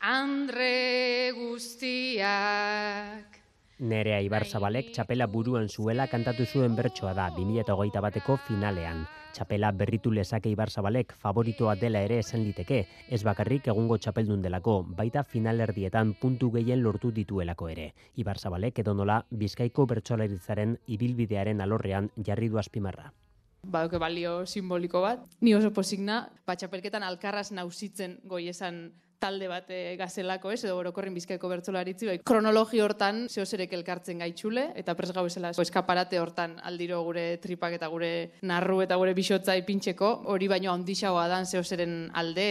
andre 0.00 1.34
guztiak 1.36 3.40
Nerea 3.80 4.18
Ibar 4.20 4.44
Zabalek 4.44 4.90
txapela 4.92 5.24
buruan 5.24 5.70
zuela 5.72 6.04
kantatu 6.12 6.44
zuen 6.44 6.74
bertsoa 6.76 7.14
da 7.16 7.30
2008 7.32 8.02
bateko 8.04 8.34
finalean. 8.44 9.06
Txapela 9.32 9.70
berritu 9.72 10.12
lezake 10.12 10.52
Ibar 10.52 10.68
Zabalek 10.68 11.14
favoritoa 11.22 11.78
dela 11.80 12.02
ere 12.04 12.18
esan 12.20 12.44
liteke, 12.44 12.82
ez 13.08 13.22
bakarrik 13.24 13.70
egungo 13.72 13.96
txapeldun 13.96 14.44
delako, 14.44 14.82
baita 14.98 15.22
finalerdietan 15.24 16.12
puntu 16.20 16.50
gehien 16.58 16.84
lortu 16.84 17.08
dituelako 17.22 17.70
ere. 17.72 17.88
Ibar 18.16 18.36
Zabalek 18.36 18.82
edonola 18.84 19.22
Bizkaiko 19.30 19.86
bertsolaritzaren 19.86 20.76
ibilbidearen 20.86 21.64
alorrean 21.64 22.12
jarri 22.20 22.52
du 22.52 22.60
azpimarra. 22.60 23.14
Baduke 23.62 24.00
balio 24.00 24.46
simboliko 24.46 25.02
bat. 25.04 25.22
Ni 25.44 25.54
oso 25.54 25.70
posigna, 25.76 26.24
patxapelketan 26.48 27.04
alkarraz 27.06 27.50
nausitzen 27.52 28.18
goi 28.24 28.48
esan 28.48 28.88
talde 29.20 29.50
bat 29.50 29.68
eh, 29.68 29.96
gazelako 30.00 30.54
ez, 30.54 30.62
edo 30.64 30.78
orokorrin 30.80 31.14
bizkaiko 31.14 31.50
bertzolaritzi, 31.52 32.08
bai, 32.08 32.16
kronologi 32.24 32.80
hortan 32.80 33.26
zehoserek 33.28 33.74
elkartzen 33.76 34.24
gaitxule, 34.24 34.70
eta 34.80 34.94
pres 34.96 35.12
gau 35.12 35.26
esela 35.28 35.52
eskaparate 35.52 36.18
hortan 36.18 36.56
aldiro 36.64 37.02
gure 37.04 37.26
tripak 37.42 37.76
eta 37.76 37.90
gure 37.92 38.32
narru 38.48 38.80
eta 38.86 38.96
gure 38.96 39.14
bisotza 39.14 39.58
ipintxeko, 39.60 40.10
hori 40.32 40.48
baino 40.48 40.72
handixagoa 40.72 41.28
dan 41.28 41.46
zehoseren 41.46 41.98
alde, 42.16 42.48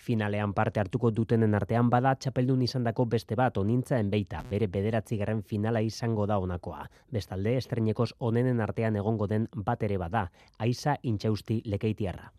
Finalean 0.00 0.54
parte 0.56 0.80
hartuko 0.80 1.10
dutenen 1.12 1.54
artean 1.58 1.90
bada 1.92 2.14
txapeldun 2.16 2.62
izandako 2.64 3.04
beste 3.14 3.36
bat 3.36 3.58
onintza 3.60 3.98
enbeita, 4.00 4.40
bere 4.50 4.66
bederatzigarren 4.76 5.42
finala 5.50 5.82
izango 5.84 6.24
da 6.26 6.38
honakoa. 6.40 6.86
Bestalde, 7.12 7.56
estrenekos 7.60 8.14
onenen 8.18 8.64
artean 8.64 8.96
egongo 8.96 9.28
den 9.28 9.46
bat 9.70 9.82
ere 9.84 9.98
bada, 10.00 10.30
aiza 10.58 10.96
intxausti 11.02 11.60
lekeitiarra. 11.66 12.30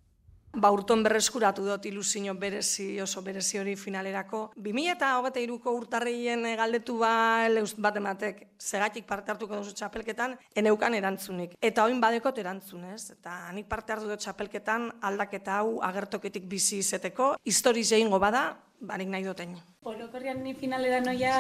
Ba, 0.52 0.68
urton 0.76 1.00
berreskuratu 1.00 1.64
dut 1.64 1.86
ilusio 1.88 2.34
berezi, 2.36 3.00
oso 3.00 3.22
berezi 3.24 3.58
hori 3.58 3.78
finalerako. 3.80 4.42
2023ko 4.58 5.72
urtarrien 5.78 6.44
galdetu 6.60 6.98
ba 7.00 7.48
leuz 7.48 7.72
bat 7.78 7.96
ematek, 7.96 8.42
segatik 8.60 9.08
parte 9.08 9.32
hartuko 9.32 9.62
duzu 9.62 9.72
txapelketan, 9.80 10.36
eneukan 10.54 10.94
erantzunik. 10.94 11.56
Eta 11.62 11.86
oin 11.86 12.02
badekot 12.04 12.38
erantzunez, 12.44 13.14
eta 13.16 13.38
nik 13.56 13.70
parte 13.72 13.96
hartu 13.96 14.12
dut 14.12 14.20
txapelketan 14.20 14.90
aldaketa 15.02 15.62
hau 15.62 15.80
agertoketik 15.88 16.44
bizi 16.52 16.82
izeteko, 16.84 17.38
historiz 17.46 17.88
egingo 17.94 18.20
bada, 18.20 18.58
barik 18.82 19.08
nahi 19.08 19.24
duten. 19.24 19.56
Orokorrian 19.88 20.44
ni 20.44 20.54
finalera 20.54 21.00
noia 21.00 21.34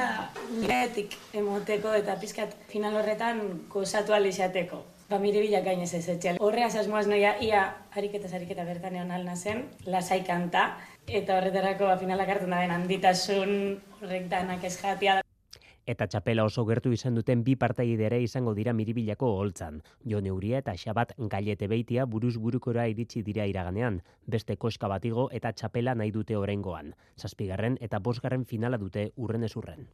niretik 0.56 1.18
emoteko 1.34 1.92
eta 2.00 2.16
pizkat 2.22 2.56
final 2.72 2.96
horretan 3.02 3.68
gozatu 3.70 4.16
izateko. 4.16 4.86
Ba, 5.12 5.18
mire 5.20 5.42
bilak 5.44 5.66
gainez 5.68 5.90
ez 5.98 6.06
etxel. 6.08 6.38
Horreaz 6.40 6.72
asmoaz 6.80 7.04
noia 7.12 7.34
ia 7.44 7.62
ariketaz 8.00 8.30
ariketa 8.38 8.64
bertan 8.64 8.96
egon 8.96 9.10
alna 9.12 9.34
zen, 9.36 9.66
lasai 9.84 10.22
kanta, 10.24 10.62
eta 11.20 11.36
horretarako 11.36 11.90
ba, 11.90 11.98
finalak 12.00 12.30
hartu 12.32 12.48
den 12.48 12.72
handitasun 12.72 13.52
horrek 14.00 14.30
danak 14.32 14.64
ez 14.64 14.78
Eta 15.86 16.08
txapela 16.08 16.46
oso 16.46 16.64
gertu 16.64 16.94
izan 16.94 17.16
duten 17.16 17.44
bi 17.44 17.58
partaide 17.58 18.06
ere 18.06 18.22
izango 18.24 18.54
dira 18.54 18.72
miribilako 18.72 19.34
holtzan. 19.40 19.82
Jon 20.06 20.28
Euria 20.28 20.60
eta 20.60 20.78
Xabat 20.78 21.12
Gailete 21.18 21.68
Beitia 21.68 22.06
buruz 22.06 22.38
burukora 22.38 22.88
iritsi 22.88 23.22
dira 23.22 23.46
iraganean, 23.46 24.02
beste 24.28 24.56
koska 24.56 24.88
batigo 24.88 25.28
eta 25.32 25.52
txapela 25.52 25.96
nahi 25.96 26.12
dute 26.12 26.38
oraingoan. 26.38 26.96
Zazpigarren 27.18 27.78
eta 27.82 28.00
bosgarren 28.00 28.46
finala 28.46 28.78
dute 28.78 29.12
urren 29.18 29.44
ez 29.44 29.56
urren. 29.58 29.90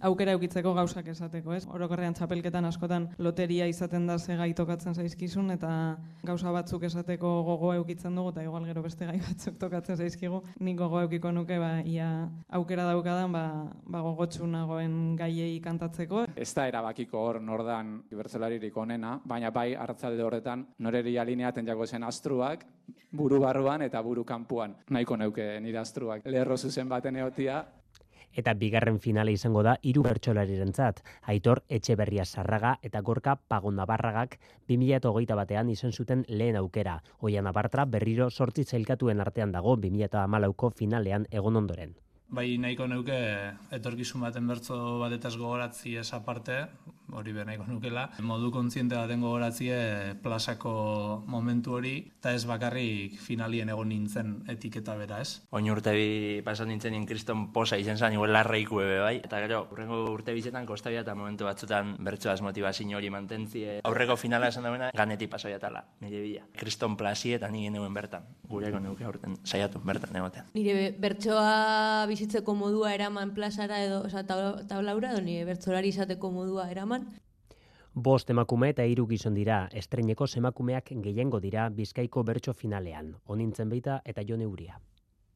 Aukera 0.00 0.32
eukitzeko 0.36 0.72
gauzak 0.74 1.08
esateko, 1.12 1.54
ez? 1.54 1.62
Orokorrean 1.70 2.14
txapelketan 2.16 2.64
askotan 2.68 3.08
loteria 3.22 3.66
izaten 3.70 4.06
da 4.06 4.18
ze 4.18 4.36
gai 4.36 4.52
tokatzen 4.54 4.94
zaizkizun 4.94 5.50
eta 5.54 5.98
gauza 6.24 6.52
batzuk 6.52 6.82
esateko 6.88 7.32
gogoa 7.46 7.76
eukitzen 7.80 8.14
dugu 8.14 8.32
eta 8.32 8.42
igual 8.42 8.66
gero 8.66 8.82
beste 8.82 9.06
gai 9.06 9.18
batzuk 9.20 9.58
tokatzen 9.58 9.96
zaizkigu. 9.96 10.42
Nik 10.60 10.78
gogoa 10.78 11.04
eukiko 11.06 11.32
nuke 11.32 11.58
ba 11.58 11.72
ia 11.84 12.28
aukera 12.50 12.86
daukadan 12.90 13.32
ba, 13.32 13.44
ba 13.86 14.00
gogotsu 14.00 14.46
nagoen 14.46 15.16
gaiei 15.16 15.60
kantatzeko. 15.60 16.26
Ez 16.36 16.52
da 16.54 16.66
erabakiko 16.68 17.18
hor 17.18 17.40
nordan 17.40 18.00
bertsolaririk 18.10 18.76
onena, 18.76 19.18
baina 19.24 19.50
bai 19.50 19.74
hartzalde 19.74 20.22
horretan 20.22 20.66
noreri 20.78 21.18
alineaten 21.18 21.66
jako 21.66 21.86
zen 21.86 22.02
astruak, 22.04 22.66
buru 23.12 23.40
barruan 23.40 23.82
eta 23.82 24.02
buru 24.02 24.24
kanpuan. 24.24 24.74
Nahiko 24.90 25.16
neuke 25.16 25.60
nire 25.60 25.78
astruak. 25.78 26.26
Lerro 26.26 26.56
zuzen 26.56 26.88
baten 26.88 27.16
eotia, 27.16 27.62
Eta 28.34 28.54
bigarren 28.54 28.98
finale 28.98 29.32
izango 29.32 29.62
da 29.62 29.76
hiru 29.82 30.02
bertsolarirentzat. 30.06 31.02
Aitor 31.32 31.62
Etxeberria 31.68 32.24
Sarraga 32.24 32.78
eta 32.82 33.00
Gorka 33.00 33.36
Pagondabarragak 33.36 34.38
2021 34.68 35.36
batean 35.36 35.68
izan 35.70 35.92
zuten 35.92 36.24
lehen 36.28 36.56
aukera. 36.56 37.02
Oian 37.20 37.46
Abartra 37.46 37.84
berriro 37.84 38.30
sortzi 38.30 38.64
zailkatuen 38.64 39.20
artean 39.20 39.52
dago 39.52 39.76
2014ko 39.76 40.72
finalean 40.82 41.28
egon 41.30 41.56
ondoren. 41.56 41.94
Bai 42.32 42.56
nahiko 42.56 42.86
neuke 42.88 43.16
etorkizun 43.76 44.22
baten 44.24 44.46
bertso 44.48 44.76
batetaz 45.02 45.34
gogoratzi 45.36 45.98
ez 46.00 46.08
aparte, 46.16 46.54
hori 47.12 47.34
be 47.36 47.44
nahiko 47.44 47.66
nukela, 47.68 48.06
modu 48.24 48.48
kontziente 48.48 48.96
baten 48.96 49.20
gogoratzie 49.20 50.14
plazako 50.24 50.72
momentu 51.28 51.74
hori, 51.76 51.92
eta 52.22 52.32
ez 52.32 52.46
bakarrik 52.48 53.18
finalien 53.20 53.68
egon 53.68 53.92
nintzen 53.92 54.30
etiketa 54.48 54.94
bera 54.96 55.18
ez. 55.20 55.42
Oin 55.52 55.68
urte 55.68 55.92
bi 55.92 56.40
pasan 56.46 56.72
nintzen 56.72 56.96
in 56.96 57.04
kriston 57.04 57.50
posa 57.52 57.76
izen 57.76 58.00
zan, 58.00 58.16
igual 58.16 58.32
larreiku 58.32 58.80
ebe 58.80 58.96
bai. 59.04 59.18
Eta 59.20 59.42
gero, 59.44 59.66
urrengo 59.74 60.00
urte 60.14 60.32
bizetan 60.32 60.64
kostabia 60.64 61.04
eta 61.04 61.14
momentu 61.18 61.44
batzutan 61.44 61.98
bertsoaz 62.00 62.40
motivazio 62.40 62.96
hori 62.96 63.12
mantentzie. 63.12 63.80
Aurreko 63.84 64.16
finala 64.16 64.48
esan 64.48 64.64
dagoena, 64.64 64.88
ganetik 64.96 65.28
pasoia 65.36 65.60
tala, 65.60 65.84
nire 66.00 66.24
bila. 66.24 66.48
Kriston 66.56 66.96
plasi 66.96 67.36
eta 67.36 67.52
nire 67.52 67.76
neuen 67.76 67.92
bertan. 67.92 68.24
Gureko 68.48 68.80
neuke 68.80 69.04
aurten, 69.04 69.36
saiatu 69.44 69.84
bertan 69.84 70.16
egotean. 70.16 70.48
Nire 70.56 70.94
bertsoa 70.96 72.06
bizitzeko 72.22 72.54
modua 72.54 72.92
eraman 72.94 73.34
plazara 73.34 73.80
edo, 73.82 74.02
oza, 74.06 74.22
tabla- 74.22 74.62
tablaura, 74.68 75.10
edo 75.12 75.20
nire 75.26 75.44
bertsolari 75.44 75.88
izateko 75.88 76.30
modua 76.30 76.70
eraman. 76.70 77.08
Bost 77.94 78.30
emakume 78.30 78.70
eta 78.70 78.84
hiru 78.88 79.06
gizon 79.10 79.34
dira, 79.34 79.68
estreineko 79.72 80.26
semakumeak 80.26 80.94
gehiengo 81.02 81.40
dira 81.40 81.68
Bizkaiko 81.68 82.22
bertso 82.22 82.54
finalean. 82.54 83.16
Onintzen 83.26 83.68
beita 83.68 84.00
eta 84.04 84.22
Jone 84.28 84.46
Uria. 84.46 84.78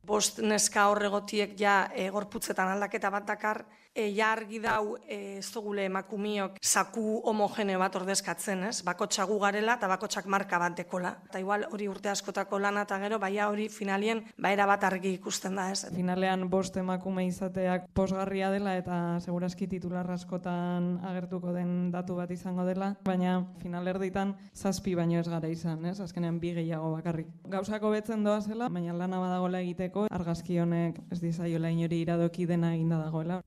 Bost 0.07 0.39
neska 0.43 0.89
horregotiek 0.93 1.57
ja 1.61 1.89
e, 1.95 2.09
gorputzetan 2.15 2.69
aldaketa 2.75 3.11
bat 3.11 3.27
dakar, 3.27 3.65
e, 3.97 4.11
ja 4.15 4.31
argi 4.33 4.61
dau 4.61 4.97
e, 5.09 5.39
ez 5.41 5.49
dugule 5.55 5.87
emakumiok 5.89 6.61
zaku 6.63 7.23
homogeneo 7.25 7.81
bat 7.81 7.97
ordezkatzen, 7.97 8.67
ez? 8.69 8.83
Bakotxa 8.87 9.25
gu 9.29 9.39
garela 9.41 9.79
eta 9.81 9.89
bakotxak 9.89 10.29
marka 10.31 10.61
bat 10.61 10.77
dekola. 10.77 11.15
Eta 11.31 11.41
igual 11.41 11.65
hori 11.73 11.89
urte 11.89 12.13
askotako 12.13 12.61
lana 12.63 12.85
eta 12.87 12.99
gero, 13.03 13.19
baina 13.23 13.49
hori 13.49 13.69
finalien 13.73 14.23
baera 14.43 14.67
bat 14.69 14.85
argi 14.85 15.15
ikusten 15.17 15.57
da, 15.57 15.71
ez? 15.73 15.87
Finalean 15.97 16.47
bost 16.53 16.77
emakume 16.77 17.27
izateak 17.27 17.89
posgarria 17.97 18.51
dela 18.53 18.77
eta 18.77 18.99
segurazki 19.25 19.67
titular 19.71 20.11
askotan 20.13 20.97
agertuko 21.07 21.55
den 21.57 21.91
datu 21.95 22.19
bat 22.21 22.31
izango 22.31 22.67
dela, 22.69 22.93
baina 23.05 23.39
finalerditan 23.63 24.37
zazpi 24.55 24.95
baino 24.95 25.19
ez 25.21 25.29
gara 25.29 25.49
izan, 25.49 25.85
ez? 25.89 25.99
Azkenean 26.05 26.41
bi 26.41 26.53
gehiago 26.61 26.93
bakarrik. 26.93 27.33
Gauzako 27.49 27.95
betzen 27.97 28.25
doa 28.27 28.43
zela, 28.45 28.69
baina 28.69 28.93
lana 28.93 29.23
badagoela 29.23 29.63
egiteko, 29.65 29.96
argazki 30.05 30.59
honek 30.61 30.99
ez 31.11 31.21
dizaiola 31.23 31.71
inori 31.73 32.01
iradoki 32.05 32.47
dena 32.47 32.75
eginda 32.77 32.99
dagoela. 33.05 33.41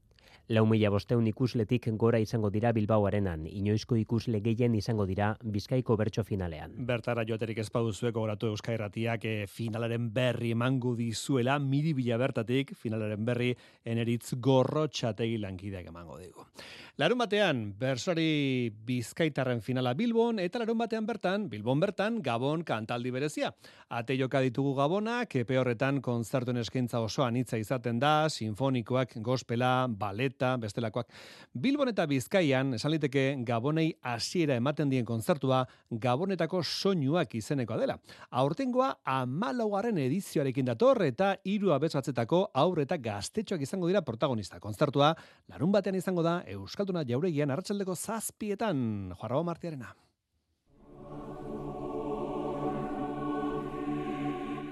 Lau 0.49 0.63
mila 0.65 0.89
bosteun 0.89 1.27
ikusletik 1.29 1.83
gora 2.01 2.17
izango 2.17 2.49
dira 2.49 2.71
Bilbao 2.73 3.03
arenan, 3.05 3.43
inoizko 3.45 3.93
ikusle 4.01 4.39
gehien 4.41 4.73
izango 4.73 5.05
dira 5.05 5.27
Bizkaiko 5.45 5.93
bertso 5.93 6.23
finalean. 6.25 6.73
Bertara 6.89 7.21
joaterik 7.21 7.59
ez 7.61 7.67
baduzueko 7.69 8.23
goratu 8.23 8.49
Euskal 8.49 8.79
Irratiak 8.79 9.27
e, 9.29 9.35
finalaren 9.45 10.07
berri 10.15 10.55
emango 10.55 10.95
dizuela, 10.97 11.59
miri 11.61 11.93
bila 11.93 12.17
bertatik 12.17 12.73
finalaren 12.73 13.21
berri 13.29 13.51
eneritz 13.85 14.33
gorrotxategi 14.41 15.37
lankideak 15.37 15.91
emango 15.93 16.17
digu. 16.17 16.47
Larun 16.99 17.21
batean, 17.21 17.61
bersari 17.79 18.73
bizkaitarren 18.89 19.61
finala 19.63 19.93
Bilbon, 19.93 20.41
eta 20.43 20.59
larun 20.59 20.81
batean 20.81 21.05
bertan, 21.07 21.45
Bilbon 21.47 21.79
bertan, 21.79 22.17
Gabon 22.25 22.65
kantaldi 22.67 23.13
berezia. 23.13 23.53
Ate 23.87 24.17
joka 24.17 24.41
ditugu 24.43 24.73
Gabonak, 24.75 25.37
epe 25.39 25.61
horretan 25.61 26.01
konzertuen 26.03 26.59
eskaintza 26.59 26.99
oso 26.99 27.23
anitza 27.23 27.61
izaten 27.61 28.01
da, 28.01 28.27
sinfonikoak, 28.33 29.15
gospela, 29.23 29.85
baleta, 30.39 30.57
bestelakoak. 30.57 31.07
Bilbon 31.53 31.89
eta 31.89 32.05
Bizkaian, 32.07 32.73
esan 32.73 32.91
liteke 32.91 33.35
Gabonei 33.45 33.93
hasiera 34.01 34.55
ematen 34.55 34.89
dien 34.89 35.05
kontzertua, 35.05 35.65
Gabonetako 35.91 36.63
soinuak 36.63 37.35
izenekoa 37.35 37.77
dela. 37.77 37.97
Aurtengoa 38.31 38.99
amalaugarren 39.05 39.97
edizioarekin 39.97 40.65
dator 40.65 41.01
eta 41.03 41.35
hiru 41.43 41.73
abesbatzetako 41.73 42.51
aur 42.53 42.79
eta 42.79 42.97
gaztetxoak 42.97 43.61
izango 43.61 43.87
dira 43.87 44.01
protagonista. 44.01 44.59
Kontzertua 44.59 45.15
larun 45.49 45.71
batean 45.71 45.95
izango 45.95 46.23
da 46.23 46.43
Euskalduna 46.47 47.03
jauregian 47.03 47.51
arratsaldeko 47.51 47.95
zazpietan 47.95 49.15
Juarrabo 49.19 49.43
Martiarena. 49.43 49.93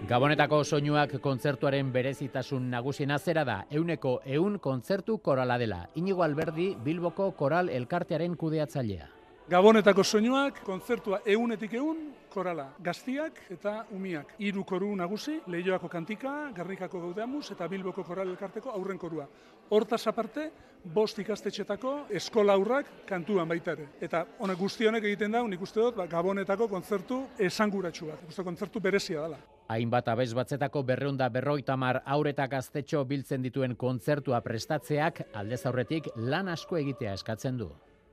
Gabonetako 0.07 0.61
soinuak 0.63 1.17
kontzertuaren 1.19 1.89
berezitasun 1.91 2.69
nagusiena 2.71 3.17
zera 3.19 3.41
da, 3.43 3.55
euneko 3.75 4.13
eun 4.23 4.53
kontzertu 4.63 5.17
korala 5.19 5.57
dela. 5.59 5.81
Inigo 5.99 6.23
Alberdi, 6.23 6.67
Bilboko 6.85 7.33
koral 7.35 7.67
elkartearen 7.67 8.37
kudeatzailea. 8.39 9.09
Gabonetako 9.51 10.05
soinuak, 10.07 10.61
kontzertua 10.63 11.19
eunetik 11.25 11.75
eun, 11.75 11.99
korala, 12.31 12.69
gaztiak 12.79 13.41
eta 13.51 13.73
umiak. 13.91 14.31
Hiru 14.39 14.63
koru 14.63 14.93
nagusi, 14.95 15.41
Leioako 15.51 15.91
kantika, 15.91 16.53
Garnikako 16.55 17.03
gaudeamuz 17.09 17.43
eta 17.51 17.67
Bilboko 17.67 18.07
koral 18.07 18.31
elkarteko 18.31 18.71
aurren 18.71 18.97
korua. 18.97 19.27
Hortaz 19.75 20.05
aparte, 20.07 20.47
bost 20.85 21.19
ikastetxetako 21.19 21.97
eskola 22.15 22.55
aurrak 22.55 22.95
kantuan 23.11 23.51
baita 23.51 23.75
ere. 23.75 23.91
Eta 23.99 24.23
honek 24.39 24.63
guzti 24.63 24.87
honek 24.87 25.11
egiten 25.11 25.35
da, 25.35 25.43
nik 25.43 25.67
uste 25.67 25.83
dut, 25.83 25.99
ba, 25.99 26.07
Gabonetako 26.07 26.71
kontzertu 26.71 27.25
esanguratsu 27.51 28.13
bat. 28.13 28.27
Uste 28.31 28.47
kontzertu 28.47 28.79
berezia 28.79 29.27
dela. 29.27 29.43
Hainbat 29.67 30.07
abez 30.07 30.29
batzetako 30.33 30.83
berreunda 30.87 31.27
berroitamar 31.29 31.99
aurretak 32.05 32.53
gaztetxo 32.53 33.03
biltzen 33.09 33.43
dituen 33.43 33.75
kontzertua 33.75 34.39
prestatzeak 34.45 35.25
aldez 35.35 35.65
aurretik 35.67 36.07
lan 36.15 36.47
asko 36.53 36.79
egitea 36.79 37.17
eskatzen 37.19 37.59
du. 37.59 37.67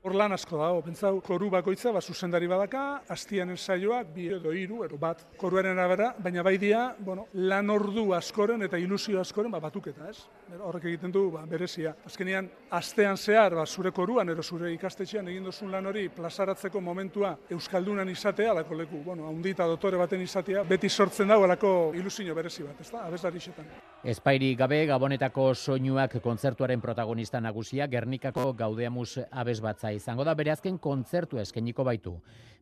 Hor 0.05 0.13
lan 0.21 0.35
asko 0.37 0.59
dago, 0.61 0.83
pentsau, 0.85 1.15
koru 1.25 1.47
bakoitza, 1.49 1.89
ba, 1.89 2.01
zuzendari 2.05 2.45
badaka, 2.45 2.81
astian 3.09 3.55
ensaioak, 3.55 4.11
bi 4.13 4.27
edo 4.37 4.51
hiru, 4.53 4.83
ero 4.85 4.99
bat, 5.01 5.23
koruaren 5.41 5.79
arabera, 5.79 6.11
baina 6.21 6.43
bai 6.45 6.59
dia, 6.61 6.83
bueno, 6.99 7.25
lan 7.49 7.73
ordu 7.73 8.11
askoren 8.13 8.67
eta 8.67 8.77
ilusio 8.77 9.17
askoren, 9.23 9.49
ba, 9.55 9.63
batuketa, 9.65 10.11
ez? 10.13 10.27
Horrek 10.59 10.85
egiten 10.91 11.15
du, 11.15 11.23
ba, 11.33 11.47
berezia. 11.49 11.95
Azkenean, 12.05 12.51
astean 12.77 13.17
zehar, 13.17 13.57
ba, 13.57 13.65
zure 13.65 13.95
koruan, 13.97 14.29
ero 14.29 14.45
zure 14.45 14.75
ikastetxean 14.75 15.33
egin 15.33 15.49
duzun 15.49 15.73
lan 15.73 15.89
hori, 15.89 16.11
plazaratzeko 16.13 16.85
momentua 16.85 17.33
Euskaldunan 17.57 18.13
izatea, 18.13 18.53
alako 18.53 18.77
leku, 18.83 19.01
bueno, 19.09 19.25
haundita 19.31 19.65
dotore 19.73 19.97
baten 19.97 20.21
izatea, 20.21 20.67
beti 20.69 20.93
sortzen 20.93 21.33
dago 21.33 21.49
alako 21.49 21.73
ilusio 21.97 22.37
berezi 22.37 22.69
bat, 22.69 22.85
ez 22.85 22.93
da, 22.93 23.33
xetan. 23.41 23.73
Espairi 24.05 24.53
gabe 24.53 24.83
Gabonetako 24.85 25.55
soinuak 25.55 26.19
kontzertuaren 26.21 26.85
protagonista 26.85 27.41
nagusia 27.41 27.89
Gernikako 27.89 28.51
Gaudeamus 28.53 29.23
abez 29.31 29.63
batza 29.65 29.94
izango 29.95 30.25
da 30.25 30.35
bere 30.35 30.53
azken 30.53 30.79
kontzertu 30.79 31.39
eskeniko 31.39 31.85
baitu. 31.85 32.15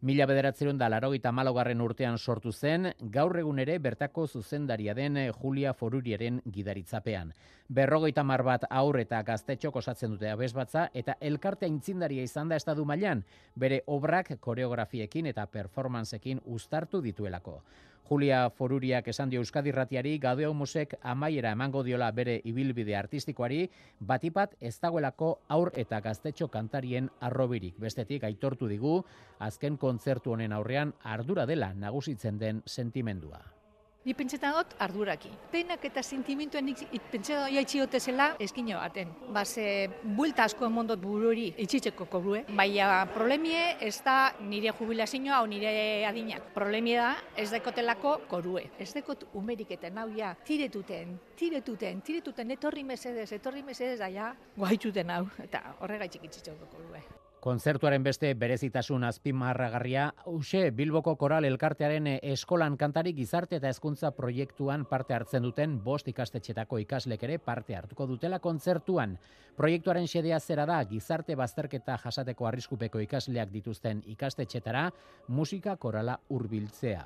Mila 0.03 0.27
bederatzeron 0.27 0.79
da 0.79 0.89
larogeita 0.91 1.31
malogarren 1.31 1.81
urtean 1.81 2.19
sortu 2.19 2.51
zen, 2.53 2.89
gaur 3.15 3.37
egun 3.39 3.61
ere 3.63 3.79
bertako 3.79 4.27
zuzendaria 4.27 4.95
den 4.99 5.19
Julia 5.41 5.73
Foruriaren 5.73 6.41
gidaritzapean. 6.45 7.31
Berrogeita 7.69 8.25
mar 8.27 8.43
bat 8.43 8.67
aur 8.71 8.99
eta 8.99 9.23
gaztetxok 9.23 9.77
osatzen 9.83 10.11
dute 10.11 10.31
abesbatza 10.31 10.89
eta 10.93 11.15
elkartea 11.21 11.71
intzindaria 11.71 12.23
izan 12.27 12.51
da 12.51 12.59
estadu 12.59 12.85
mailan, 12.85 13.23
bere 13.55 13.83
obrak 13.87 14.35
koreografiekin 14.41 15.31
eta 15.31 15.47
performanceekin 15.47 16.43
uztartu 16.45 17.01
dituelako. 17.01 17.61
Julia 18.09 18.51
Foruriak 18.51 19.09
esan 19.09 19.31
dio 19.31 19.41
Euskadi 19.41 19.73
Ratiari 19.73 20.19
Gadeo 20.19 20.53
Musek 20.55 20.97
amaiera 21.03 21.53
emango 21.57 21.83
diola 21.87 22.11
bere 22.11 22.41
ibilbide 22.45 22.97
artistikoari, 22.99 23.69
batipat 24.01 24.57
ez 24.61 24.75
dagoelako 24.83 25.31
aur 25.49 25.73
eta 25.77 26.01
gaztetxo 26.01 26.49
kantarien 26.49 27.09
arrobirik. 27.21 27.79
Bestetik 27.79 28.25
aitortu 28.25 28.69
digu, 28.69 28.99
azken 29.39 29.77
kontzertu 29.77 30.35
honen 30.35 30.53
aurrean 30.53 30.95
ardura 31.03 31.47
dela 31.47 31.73
nagusitzen 31.75 32.39
den 32.39 32.63
sentimendua. 32.67 33.62
Ni 34.03 34.17
pentsetan 34.19 34.57
dut 34.57 34.73
arduraki. 34.83 35.29
Penak 35.53 35.85
eta 35.87 36.03
sentimentuen 36.03 36.67
nik 36.67 36.81
pentsetan 37.13 37.53
jaitsi 37.55 37.79
zela 38.01 38.33
eskino 38.41 38.79
baten. 38.79 39.13
Ba, 39.31 39.45
ze 39.45 39.89
buelta 40.03 40.45
asko 40.45 40.67
emondot 40.67 40.99
bururi 40.99 41.55
itxitzeko 41.57 42.07
kobrue. 42.07 42.45
Baina 42.49 43.07
problemie 43.15 43.77
ez 43.81 44.03
da 44.03 44.35
nire 44.41 44.73
jubilazioa 44.79 45.41
o 45.43 45.47
nire 45.47 46.05
adinak. 46.05 46.53
Problemie 46.53 46.97
da 46.97 47.15
ez 47.37 47.51
dekotelako 47.51 48.19
korue. 48.29 48.71
Ez 48.79 48.93
dekot 48.93 49.29
umeriketen 49.35 49.99
hau 49.99 50.11
ja 50.17 50.35
tiretuten, 50.45 51.19
tiretuten, 51.37 52.01
tiretuten, 52.03 52.51
etorri 52.51 52.83
mesedez, 52.83 53.31
etorri 53.33 53.63
mesedez 53.63 54.01
daia 54.01 54.35
guaituten 54.57 55.11
hau. 55.11 55.27
Eta 55.39 55.77
horregaitxik 55.79 56.25
itxitzeko 56.25 56.67
korue. 56.75 57.22
Kontzertuaren 57.43 58.05
beste 58.07 58.29
berezitasun 58.39 59.03
azpimarragarria, 59.03 60.05
hause 60.31 60.61
Bilboko 60.79 61.17
Koral 61.19 61.43
Elkartearen 61.49 62.05
eskolan 62.13 62.77
kantari 62.79 63.11
gizarte 63.17 63.57
eta 63.59 63.73
hezkuntza 63.73 64.13
proiektuan 64.15 64.85
parte 64.87 65.17
hartzen 65.17 65.43
duten 65.43 65.75
bost 65.83 66.07
ikastetxetako 66.13 66.79
ikaslek 66.85 67.25
ere 67.27 67.41
parte 67.43 67.75
hartuko 67.75 68.07
dutela 68.07 68.39
kontzertuan. 68.45 69.17
Proiektuaren 69.59 70.07
xedea 70.07 70.39
zera 70.39 70.69
da 70.71 70.77
gizarte 70.93 71.35
bazterketa 71.35 71.97
jasateko 72.05 72.47
arriskupeko 72.47 73.03
ikasleak 73.09 73.51
dituzten 73.51 74.05
ikastetxetara 74.15 74.85
musika 75.27 75.75
korala 75.83 76.21
hurbiltzea. 76.31 77.03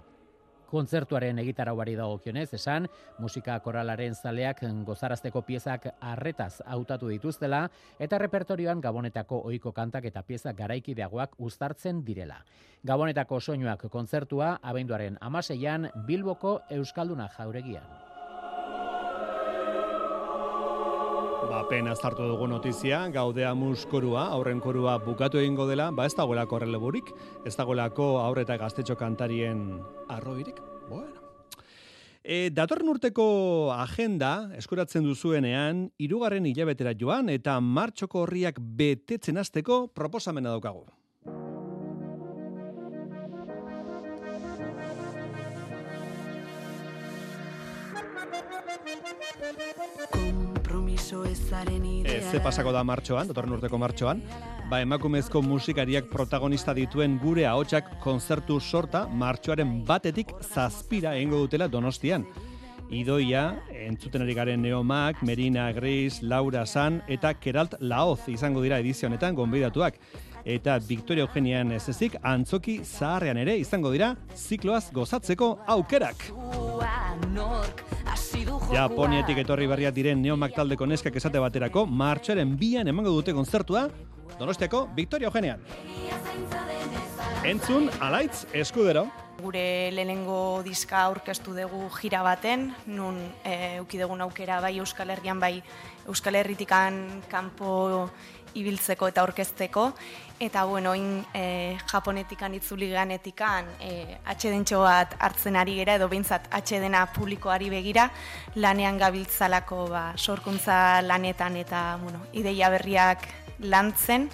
Kontzertuaren 0.71 1.39
egitarauari 1.39 1.95
dagokionez, 1.99 2.49
esan, 2.59 2.89
musika 3.23 3.59
koralaren 3.63 4.15
zaleak 4.15 4.65
gozarazteko 4.87 5.43
piezak 5.47 5.87
arretaz 6.01 6.63
hautatu 6.67 7.09
dituztela 7.13 7.69
eta 7.99 8.19
repertorioan 8.19 8.81
gabonetako 8.81 9.43
ohiko 9.51 9.73
kantak 9.73 10.05
eta 10.11 10.23
piezak 10.23 10.57
garaikideagoak 10.59 11.39
uztartzen 11.39 12.03
direla. 12.05 12.43
Gabonetako 12.87 13.41
soinuak 13.41 13.87
kontzertua 13.91 14.59
abenduaren 14.63 15.19
amaseian 15.21 15.91
Bilboko 16.07 16.61
Euskalduna 16.71 17.29
jauregian. 17.39 18.06
Ba, 21.47 21.61
pena 21.71 21.93
zartu 21.95 22.25
dugu 22.27 22.49
notizia, 22.51 23.05
gaudea 23.15 23.53
muskorua, 23.55 24.25
aurren 24.35 24.59
korua 24.59 24.97
bukatu 24.99 25.39
egingo 25.39 25.69
dela, 25.69 25.93
ba 25.95 26.09
ez 26.09 26.15
dagoelako 26.19 26.57
horreleburik, 26.59 27.13
ez 27.47 27.53
dagoelako 27.55 28.17
aurre 28.19 28.43
eta 28.43 28.57
gaztetxo 28.59 28.97
kantarien 28.99 29.61
arroirik. 30.11 30.59
Bueno. 30.89 31.23
E, 32.27 32.51
datorren 32.51 32.91
urteko 32.91 33.29
agenda 33.77 34.51
eskuratzen 34.59 35.07
duzuenean, 35.07 35.87
irugarren 36.03 36.51
hilabetera 36.51 36.97
joan 36.99 37.31
eta 37.31 37.61
martxoko 37.63 38.25
horriak 38.25 38.59
betetzen 38.59 39.39
hasteko 39.39 39.85
proposamena 39.95 40.51
daukagu. 40.51 40.83
Ze 51.07 52.41
pasako 52.43 52.73
da 52.75 52.83
martxoan, 52.83 53.29
datorren 53.31 53.53
urteko 53.55 53.79
martxoan, 53.79 54.23
ba 54.71 54.81
emakumezko 54.83 55.43
musikariak 55.43 56.09
protagonista 56.11 56.75
dituen 56.75 57.19
gure 57.23 57.45
ahotsak 57.47 57.93
konzertu 58.03 58.59
sorta 58.61 59.05
martxoaren 59.07 59.85
batetik 59.87 60.33
zazpira 60.43 61.15
egingo 61.15 61.39
dutela 61.45 61.69
donostian. 61.69 62.27
Idoia, 62.91 63.45
entzuten 63.71 64.23
ari 64.23 64.35
garen 64.35 64.63
Neomak, 64.63 65.23
Merina 65.23 65.73
Gris, 65.75 66.21
Laura 66.23 66.67
San 66.67 67.01
eta 67.09 67.35
Keralt 67.35 67.75
Laoz 67.81 68.29
izango 68.31 68.63
dira 68.63 68.79
edizio 68.83 69.09
honetan 69.09 69.35
gonbidatuak. 69.35 69.99
Eta 70.47 70.79
Victoria 70.79 71.27
Eugenian 71.27 71.73
ez 71.75 71.89
ezik, 71.91 72.15
antzoki 72.23 72.81
zaharrean 72.85 73.39
ere 73.43 73.57
izango 73.59 73.91
dira 73.95 74.15
zikloaz 74.37 74.91
gozatzeko 74.95 75.57
aukerak. 75.67 76.31
Japonietik 78.73 79.39
etorri 79.45 79.67
berriak 79.71 79.95
diren 79.95 80.21
Neomak 80.23 80.55
taldeko 80.57 80.87
neskak 80.87 81.17
esate 81.17 81.41
baterako, 81.43 81.87
martxoaren 81.87 82.57
bian 82.59 82.89
emango 82.89 83.13
dute 83.15 83.35
kontzertua, 83.37 83.87
Donostiako 84.39 84.89
Victoria 84.95 85.29
Eugenian. 85.29 85.61
Entzun, 87.45 87.89
alaitz, 88.01 88.47
eskudero. 88.53 89.07
Gure 89.41 89.93
lehenengo 89.93 90.63
diska 90.65 91.03
aurkeztu 91.07 91.53
dugu 91.55 91.87
jira 92.01 92.23
baten, 92.25 92.71
nun 92.89 93.21
e, 93.45 93.79
dugun 93.93 94.25
aukera 94.25 94.61
bai 94.61 94.79
Euskal 94.79 95.13
Herrian, 95.13 95.41
bai 95.41 95.63
Euskal 96.09 96.35
Herritikan 96.41 97.23
kanpo 97.31 98.09
ibiltzeko 98.57 99.09
eta 99.13 99.23
orkezteko. 99.23 99.91
Eta, 100.39 100.65
bueno, 100.65 100.95
in, 100.95 101.25
e, 101.33 101.79
japonetikan 101.89 102.53
itzuli 102.53 102.91
ganetikan 102.93 103.65
e, 103.81 104.19
atxedentxo 104.29 104.83
bat 104.83 105.15
hartzen 105.17 105.57
ari 105.57 105.79
gera, 105.79 105.95
edo 105.97 106.11
behintzat 106.13 106.51
atxedena 106.53 107.07
publikoari 107.15 107.71
begira, 107.73 108.11
lanean 108.61 108.99
gabiltzalako 109.01 109.87
ba, 109.89 110.03
sorkuntza 110.19 111.01
lanetan 111.01 111.57
eta 111.57 111.97
bueno, 112.03 112.21
ideia 112.37 112.69
berriak 112.69 113.25
lantzen, 113.65 114.29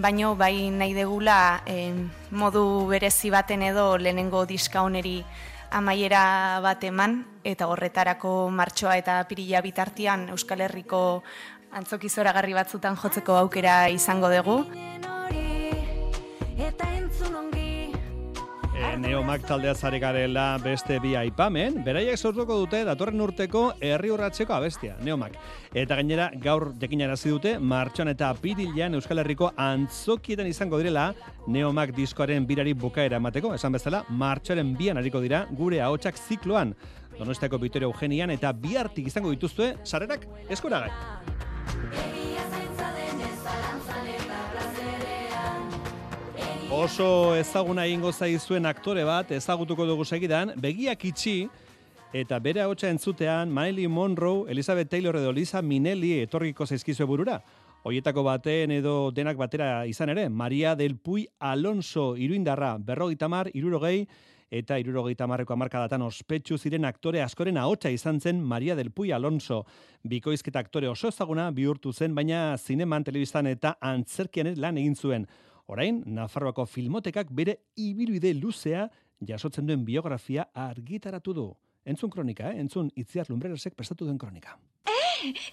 baino 0.00 0.32
bai 0.40 0.70
nahi 0.72 0.96
degula 0.96 1.60
e, 1.68 1.92
modu 2.30 2.88
berezi 2.88 3.28
baten 3.28 3.60
edo 3.68 3.98
lehenengo 3.98 4.46
diska 4.48 4.80
honeri 4.88 5.18
amaiera 5.68 6.60
bat 6.64 6.80
eman, 6.88 7.26
eta 7.44 7.68
horretarako 7.68 8.48
martxoa 8.48 8.96
eta 8.96 9.20
pirila 9.28 9.60
bitartian 9.60 10.30
Euskal 10.32 10.64
Herriko 10.64 11.22
antzoki 11.76 12.08
zoragarri 12.08 12.56
batzutan 12.56 12.96
jotzeko 12.96 13.36
aukera 13.36 13.90
izango 13.92 14.32
dugu. 14.32 14.62
Neomak 19.02 19.42
taldea 19.48 19.74
zare 19.74 19.98
garela 19.98 20.58
beste 20.62 21.00
bi 21.02 21.16
aipamen, 21.18 21.80
beraiek 21.82 22.20
sortuko 22.20 22.54
dute 22.60 22.84
datorren 22.86 23.18
urteko 23.24 23.62
herri 23.82 24.12
urratzeko 24.14 24.54
abestia, 24.54 24.94
Neomak. 25.02 25.34
Eta 25.74 25.96
gainera 25.98 26.28
gaur 26.44 26.68
jakinarazi 26.78 27.32
dute 27.32 27.56
martxoan 27.58 28.12
eta 28.12 28.28
pirilean 28.38 28.94
Euskal 28.94 29.18
Herriko 29.24 29.50
antzokietan 29.58 30.46
izango 30.46 30.78
direla 30.78 31.08
Neomak 31.50 31.96
diskoaren 31.96 32.46
birari 32.46 32.76
bukaera 32.78 33.18
emateko, 33.18 33.56
esan 33.58 33.74
bezala 33.74 34.04
martxoaren 34.08 34.70
bian 34.78 35.02
hariko 35.02 35.24
dira 35.24 35.48
gure 35.50 35.82
ahotsak 35.82 36.20
zikloan. 36.28 36.76
Donostiako 37.18 37.58
Victoria 37.58 37.90
Eugenian 37.90 38.30
eta 38.30 38.54
bihartik 38.54 39.10
izango 39.10 39.34
dituzue 39.34 39.74
sarrerak 39.82 40.28
eskuragai. 40.48 40.92
Oso 46.82 47.36
ezaguna 47.38 47.84
egingo 47.86 48.10
zaizuen 48.10 48.64
aktore 48.66 49.04
bat 49.06 49.28
ezagutuko 49.30 49.84
dugu 49.86 50.02
segidan, 50.02 50.50
begiak 50.58 51.04
itxi 51.06 51.34
eta 52.18 52.40
bere 52.42 52.64
ahotsa 52.64 52.88
entzutean 52.90 53.52
Marilyn 53.54 53.92
Monroe, 53.94 54.48
Elizabeth 54.50 54.90
Taylor 54.90 55.14
edo 55.20 55.30
Lisa 55.30 55.62
Minnelli 55.62 56.10
etorriko 56.24 56.66
zaizkizue 56.66 57.06
burura. 57.06 57.36
Hoietako 57.86 58.24
baten 58.26 58.74
edo 58.74 59.12
denak 59.14 59.38
batera 59.38 59.84
izan 59.86 60.10
ere, 60.10 60.24
Maria 60.28 60.74
del 60.74 60.96
Puy 60.96 61.28
Alonso 61.38 62.16
iruindarra, 62.16 62.72
berrogeita 62.82 63.30
mar, 63.30 63.52
irurogei, 63.54 64.08
eta 64.50 64.80
irurogeita 64.82 65.30
marreko 65.30 65.54
amarkadatan 65.54 66.02
ospetsu 66.08 66.58
ziren 66.58 66.84
aktore 66.90 67.22
askoren 67.22 67.62
ahotsa 67.62 67.94
izan 67.94 68.18
zen 68.18 68.42
Maria 68.42 68.74
del 68.74 68.90
Puy 68.90 69.12
Alonso. 69.12 69.62
Bikoizketa 70.02 70.58
aktore 70.66 70.90
oso 70.90 71.14
ezaguna 71.14 71.46
bihurtu 71.54 71.92
zen, 71.92 72.14
baina 72.18 72.58
zineman, 72.58 73.06
telebistan 73.06 73.46
eta 73.54 73.76
antzerkian 73.78 74.56
lan 74.58 74.82
egin 74.82 74.98
zuen. 74.98 75.30
Orain, 75.72 76.02
Nafarroako 76.04 76.66
filmotekak 76.68 77.30
bere 77.32 77.54
ibilbide 77.80 78.34
luzea 78.36 78.82
jasotzen 79.24 79.64
duen 79.70 79.86
biografia 79.86 80.44
argitaratu 80.52 81.32
du. 81.38 81.46
Entzun 81.88 82.12
kronika, 82.12 82.50
eh? 82.50 82.60
entzun 82.60 82.90
itziar 82.98 83.30
lumbreresek 83.30 83.74
prestatu 83.78 84.04
duen 84.04 84.18
kronika. 84.20 84.58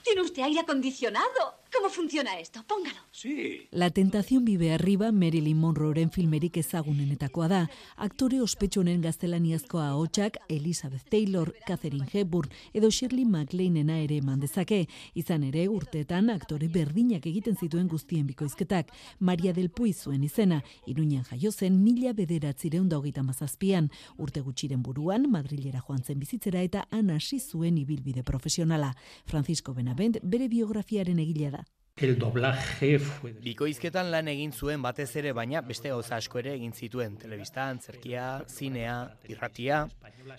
¿Tiene 0.03 0.21
usted 0.21 0.43
aire 0.43 0.62
acondicionado? 0.62 1.60
¿Cómo 1.71 1.89
funciona 1.89 2.39
esto? 2.39 2.63
Póngalo. 2.67 2.97
Sí. 3.12 3.67
La 3.69 3.91
tentación 3.91 4.43
vive 4.43 4.73
arriba 4.73 5.12
Marilyn 5.12 5.58
Monroeren 5.58 6.10
filmerik 6.10 6.58
ezagunenetakoa 6.58 7.47
da. 7.47 7.69
Aktore 7.95 8.41
ospetsunen 8.41 9.01
gaztelaniazkoa 9.01 9.89
ahotsak 9.89 10.39
Elizabeth 10.49 11.08
Taylor, 11.10 11.53
Catherine 11.67 12.08
Hepburn 12.12 12.49
edo 12.73 12.89
Shirley 12.89 13.25
MacLainena 13.25 13.99
ere 13.99 14.17
eman 14.17 14.39
dezake. 14.39 14.88
Izan 15.13 15.43
ere 15.43 15.67
urteetan 15.69 16.32
aktore 16.34 16.67
berdinak 16.73 17.27
egiten 17.29 17.55
zituen 17.55 17.88
guztien 17.88 18.25
bikoizketak. 18.25 18.89
Maria 19.19 19.53
del 19.53 19.69
Puy 19.69 19.93
zuen 19.93 20.23
izena, 20.23 20.63
Iruñan 20.88 21.23
jaio 21.23 21.51
zen 21.51 21.84
mila 21.84 22.13
bederatzireun 22.13 22.89
da 22.89 22.97
hogeita 22.97 23.21
mazazpian. 23.21 23.91
Urte 24.17 24.41
gutxiren 24.41 24.82
buruan, 24.82 25.29
Madrilera 25.29 25.84
joan 25.86 26.01
zen 26.01 26.17
bizitzera 26.19 26.63
eta 26.65 26.88
han 26.89 27.12
hasi 27.12 27.39
zuen 27.39 27.77
ibilbide 27.77 28.23
profesionala. 28.23 28.95
Francisco 29.60 29.74
Benavent 29.74 30.17
bere 30.24 30.48
biografiaren 30.48 31.19
egilea 31.19 31.52
da. 31.52 31.65
El 31.98 32.17
doblaje 32.17 32.98
fue... 33.00 33.34
Bikoizketan 33.43 34.08
lan 34.10 34.30
egin 34.32 34.54
zuen 34.54 34.82
batez 34.82 35.10
ere, 35.19 35.34
baina 35.36 35.60
beste 35.60 35.91
gauza 35.91 36.15
asko 36.15 36.39
ere 36.39 36.54
egin 36.56 36.72
zituen. 36.72 37.17
Telebistan, 37.19 37.82
zerkia, 37.84 38.45
zinea, 38.48 39.17
irratia. 39.28 39.82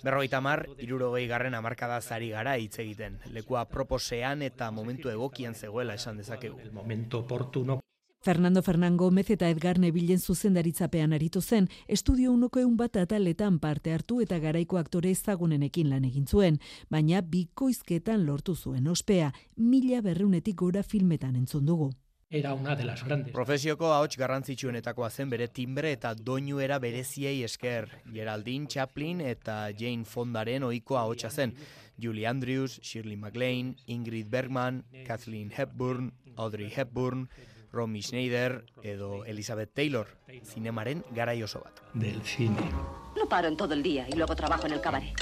Berrogeita 0.00 0.40
mar, 0.40 0.64
irurogei 0.80 1.26
garren 1.28 1.58
amarkada 1.58 2.00
zari 2.00 2.30
gara 2.32 2.56
hitz 2.56 2.78
egiten. 2.80 3.20
Lekua 3.34 3.66
proposean 3.68 4.40
eta 4.40 4.70
momentu 4.70 5.12
egokian 5.12 5.54
zegoela 5.54 6.00
esan 6.00 6.16
dezakegu. 6.16 6.56
El 6.64 6.72
momento 6.72 7.20
oportuno. 7.26 7.82
Fernando 8.22 8.60
Fernan 8.60 8.98
Gomez 8.98 9.30
eta 9.32 9.48
Edgar 9.48 9.78
Nebilen 9.80 10.18
zuzendaritzapean 10.20 11.14
aritu 11.16 11.40
zen, 11.40 11.70
estudio 11.88 12.32
unoko 12.34 12.60
eun 12.60 12.74
bat 12.76 12.98
ataletan 13.00 13.56
parte 13.58 13.94
hartu 13.94 14.18
eta 14.20 14.36
garaiko 14.38 14.76
aktore 14.76 15.08
ezagunenekin 15.16 15.88
lan 15.88 16.04
egin 16.04 16.26
zuen, 16.28 16.58
baina 16.90 17.22
bikoizketan 17.24 18.26
lortu 18.26 18.52
zuen 18.54 18.90
ospea, 18.92 19.30
mila 19.56 20.02
berreunetik 20.04 20.58
gora 20.60 20.82
filmetan 20.82 21.38
entzun 21.40 21.64
dugu. 21.64 21.88
Era 22.28 22.52
una 22.52 22.76
de 22.76 22.84
las 22.84 23.02
grandes. 23.04 23.32
Profesioko 23.32 23.88
ahots 23.90 24.18
garrantzitsuenetakoa 24.20 25.08
zen 25.10 25.30
bere 25.32 25.48
timbre 25.48 25.90
eta 25.90 26.12
doinuera 26.14 26.78
bereziei 26.78 27.40
esker. 27.42 27.88
Geraldine 28.12 28.68
Chaplin 28.68 29.22
eta 29.24 29.70
Jane 29.72 30.04
Fondaren 30.04 30.62
ohiko 30.68 30.98
ahotsa 30.98 31.30
zen. 31.30 31.56
Julie 31.98 32.28
Andrews, 32.28 32.78
Shirley 32.82 33.16
MacLaine, 33.16 33.74
Ingrid 33.86 34.28
Bergman, 34.30 34.84
Kathleen 35.06 35.50
Hepburn, 35.56 36.12
Audrey 36.36 36.70
Hepburn, 36.70 37.26
Romy 37.72 38.02
Schneider 38.02 38.64
edo 38.82 39.24
Elizabeth 39.24 39.72
Taylor, 39.72 40.08
zinemaren 40.44 41.04
garai 41.10 41.42
oso 41.42 41.60
bat. 41.60 41.80
Del 41.94 42.20
cine. 42.22 42.56
No 43.16 43.28
paro 43.28 43.48
en 43.48 43.56
todo 43.56 43.74
el 43.74 43.82
día 43.82 44.06
y 44.08 44.16
luego 44.16 44.34
trabajo 44.34 44.66
en 44.66 44.72
el 44.72 44.80
cabaret. 44.80 45.14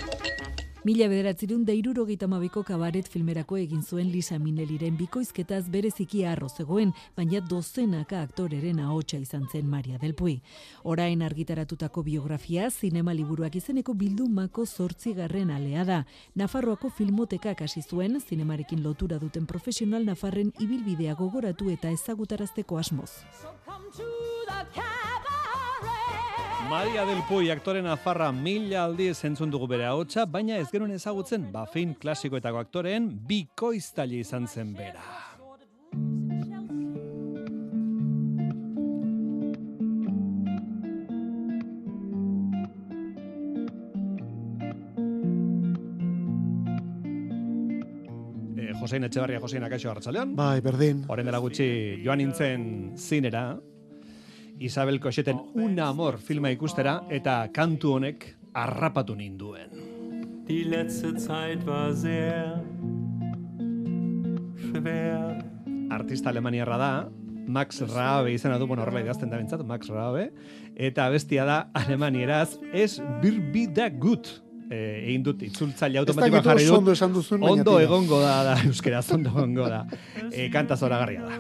Mila 0.85 1.09
bederatzerun 1.11 1.65
da 1.67 1.75
irurogeita 1.75 2.29
mabiko 2.31 2.63
kabaret 2.63 3.09
filmerako 3.11 3.57
egin 3.59 3.81
zuen 3.83 4.13
Lisa 4.13 4.37
Mineliren 4.39 4.95
bikoizketaz 4.97 5.65
bereziki 5.73 6.23
arro 6.25 6.47
zegoen, 6.49 6.93
baina 7.17 7.41
dozenaka 7.43 8.21
aktoreren 8.23 8.79
ahotsa 8.85 9.19
izan 9.19 9.49
zen 9.51 9.67
Maria 9.67 9.99
del 9.99 10.15
Puy. 10.15 10.37
Orain 10.85 11.23
argitaratutako 11.27 12.05
biografia, 12.07 12.71
zinema 12.71 13.13
liburuak 13.13 13.59
izeneko 13.59 13.95
bildumako 13.95 14.67
zortzigarren 14.67 15.51
alea 15.51 15.85
da. 15.85 15.99
Nafarroako 16.37 16.93
filmotekak 16.95 17.67
hasi 17.67 17.83
zuen, 17.83 18.21
zinemarekin 18.21 18.83
lotura 18.83 19.19
duten 19.19 19.47
profesional 19.47 20.07
Nafarren 20.07 20.55
ibilbidea 20.61 21.19
gogoratu 21.19 21.73
eta 21.75 21.91
ezagutarazteko 21.91 22.79
asmoz. 22.79 23.11
Maria 26.67 27.07
del 27.07 27.23
Puy 27.29 27.51
aktoren 27.51 27.87
afarra 27.87 28.33
mila 28.33 28.83
aldiz 28.85 29.23
entzun 29.25 29.51
dugu 29.51 29.69
bere 29.71 29.87
ahotsa, 29.89 30.27
baina 30.27 30.59
ez 30.59 30.67
genuen 30.73 30.91
ezagutzen, 30.93 31.47
ba 31.53 31.63
film 31.71 31.95
klasikoetako 31.95 32.61
aktoreen 32.61 33.09
bikoiztaile 33.29 34.19
izan 34.21 34.49
zen 34.51 34.75
bera. 34.77 35.07
Eh, 48.59 48.73
Josein 48.81 49.05
Etxebarria, 49.07 49.41
Josein 49.41 49.65
Akaixo 49.65 49.91
Arratsaldeon. 49.91 50.37
Bai, 50.37 50.61
berdin. 50.61 51.07
Orain 51.09 51.27
dela 51.27 51.41
gutxi 51.41 51.71
joan 52.05 52.21
nintzen 52.21 52.69
zinera, 52.99 53.53
Isabel 54.61 54.99
Koxeten 55.01 55.39
Un 55.55 55.79
Amor 55.81 56.19
filma 56.19 56.51
ikustera 56.51 57.03
eta 57.11 57.49
kantu 57.55 57.95
honek 57.99 58.35
harrapatu 58.55 59.15
ninduen. 59.15 59.71
Die 60.49 60.65
letzte 60.65 61.19
Zeit 61.21 61.65
war 61.67 61.93
sehr 61.95 62.57
schwer. 64.57 65.45
Artista 65.91 66.31
alemaniarra 66.31 66.79
da, 66.81 66.91
Max 67.49 67.81
Rabe 67.89 68.33
izena 68.35 68.59
du, 68.61 68.67
bueno, 68.69 68.83
horrela 68.85 69.01
idazten 69.07 69.31
da 69.33 69.39
bintzat, 69.41 69.63
Max 69.65 69.89
Rabe, 69.93 70.29
eta 70.77 71.09
bestia 71.13 71.47
da 71.49 71.59
alemanieraz, 71.77 72.59
es 72.73 72.99
bir 73.23 73.39
bi 73.53 73.67
da 73.73 73.89
gut. 73.89 74.29
Eh, 74.69 75.07
egin 75.09 75.23
dut 75.25 75.41
itzultzaile 75.47 75.97
automatikoa 76.03 76.43
jarri 76.45 76.67
dut. 76.69 76.77
ondo 76.77 76.93
esan 76.93 77.15
duzun, 77.15 77.41
baina 77.41 77.55
Ondo 77.63 77.79
tira. 77.79 77.87
egongo 77.87 78.19
da, 78.21 78.35
da 78.45 78.57
euskera, 78.69 79.01
ondo 79.15 79.31
egongo 79.33 79.69
da. 79.73 79.87
Eh, 80.31 80.51
kanta 80.53 80.77
zoragarria 80.77 81.23
da. 81.25 81.39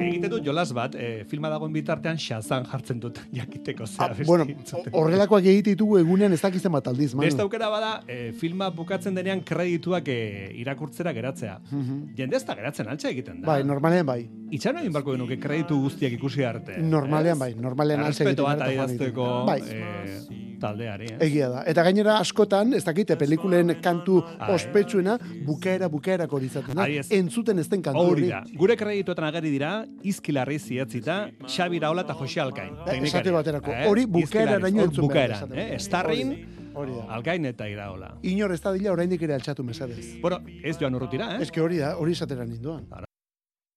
Egiten 0.00 0.30
dut 0.32 0.44
jolas 0.44 0.70
bat, 0.76 0.94
eh, 0.94 1.24
filma 1.28 1.50
dagoen 1.52 1.72
bitartean 1.72 2.18
Shazam 2.18 2.64
jartzen 2.70 3.00
dut 3.00 3.20
jakiteko 3.38 3.86
zea 3.86 4.08
Ah, 4.10 4.26
bueno, 4.26 4.46
horrelakoak 4.92 5.44
egite 5.44 5.74
ditugu 5.74 5.98
egunean 6.00 6.32
ez 6.32 6.40
dakizen 6.40 6.72
bat 6.72 6.86
aldiz, 6.90 7.12
Manu. 7.14 7.26
Beste 7.28 7.42
aukera 7.44 7.68
bada, 7.72 7.92
eh, 8.08 8.32
filma 8.40 8.70
bukatzen 8.74 9.14
denean 9.14 9.42
kredituak 9.46 10.08
eh, 10.08 10.50
irakurtzera 10.62 11.12
geratzea. 11.16 11.58
Mhm. 11.70 12.14
Jende 12.18 12.36
ez 12.36 12.44
da 12.46 12.56
geratzen 12.58 12.88
altxa 12.88 13.10
egiten 13.10 13.40
da. 13.42 13.46
Bai, 13.52 13.62
normalean 13.64 14.06
bai. 14.06 14.20
Itxan 14.50 14.80
egin 14.82 14.92
barko 14.92 15.12
genuke 15.14 15.38
kreditu 15.38 15.80
guztiak 15.84 16.12
ikusi 16.18 16.44
arte. 16.44 16.80
Normalean 16.82 17.38
bai, 17.38 17.54
normalean 17.54 18.04
altxe 18.04 18.24
egiten 18.24 18.44
bat 18.44 18.58
joan 18.58 18.68
adierazteko 18.68 19.26
egiten. 19.46 19.46
Bai. 19.46 19.60
eh, 19.70 20.49
taldeari. 20.60 21.10
Eh? 21.14 21.18
Egia 21.26 21.48
da. 21.52 21.64
Eta 21.70 21.84
gainera 21.86 22.18
askotan, 22.20 22.74
ez 22.76 22.84
dakite, 22.86 23.16
pelikulen 23.20 23.74
kantu 23.82 24.20
Ai. 24.38 24.52
ospetsuena 24.54 25.16
bukaera 25.46 25.88
bukaerako 25.92 26.38
hori 26.38 26.50
izaten 26.50 26.78
da. 26.78 26.86
Ez. 26.88 27.08
Entzuten 27.16 27.58
ez 27.58 27.68
den 27.70 27.82
kantu 27.82 28.06
Hori 28.12 28.28
da. 28.30 28.42
Gure 28.60 28.76
kredituetan 28.76 29.28
ageri 29.30 29.50
dira, 29.56 29.72
izkilarri 30.06 30.58
ziatzita, 30.58 31.20
Xabi 31.46 31.82
Raola 31.82 32.06
eta 32.06 32.14
Jose 32.14 32.40
Alkain. 32.40 32.72
Eh, 32.72 32.78
teknikariak. 32.84 33.12
esate 33.14 33.36
baterako. 33.36 33.76
Hori 33.90 34.06
bukaeraraino 34.06 34.82
Hor 34.82 34.90
entzun 34.90 35.10
esate 35.10 35.60
eh? 35.60 35.68
Estarrin, 35.76 36.34
Hori 36.74 36.94
da. 36.94 37.06
Alkain 37.16 37.44
eta 37.50 37.68
Iraola. 37.68 38.14
Inor 38.22 38.54
ez 38.54 38.60
da 38.62 38.72
dila 38.72 38.92
oraindik 38.94 39.22
ere 39.26 39.34
altxatu 39.34 39.66
mesadez. 39.66 40.20
Bueno, 40.22 40.40
ez 40.62 40.78
joan 40.78 40.94
urrutira, 40.94 41.34
eh? 41.36 41.42
Ez 41.42 41.50
que 41.50 41.60
hori 41.60 41.82
da, 41.82 41.96
hori 41.98 42.12
esatera 42.18 42.46
ninduan. 42.46 42.86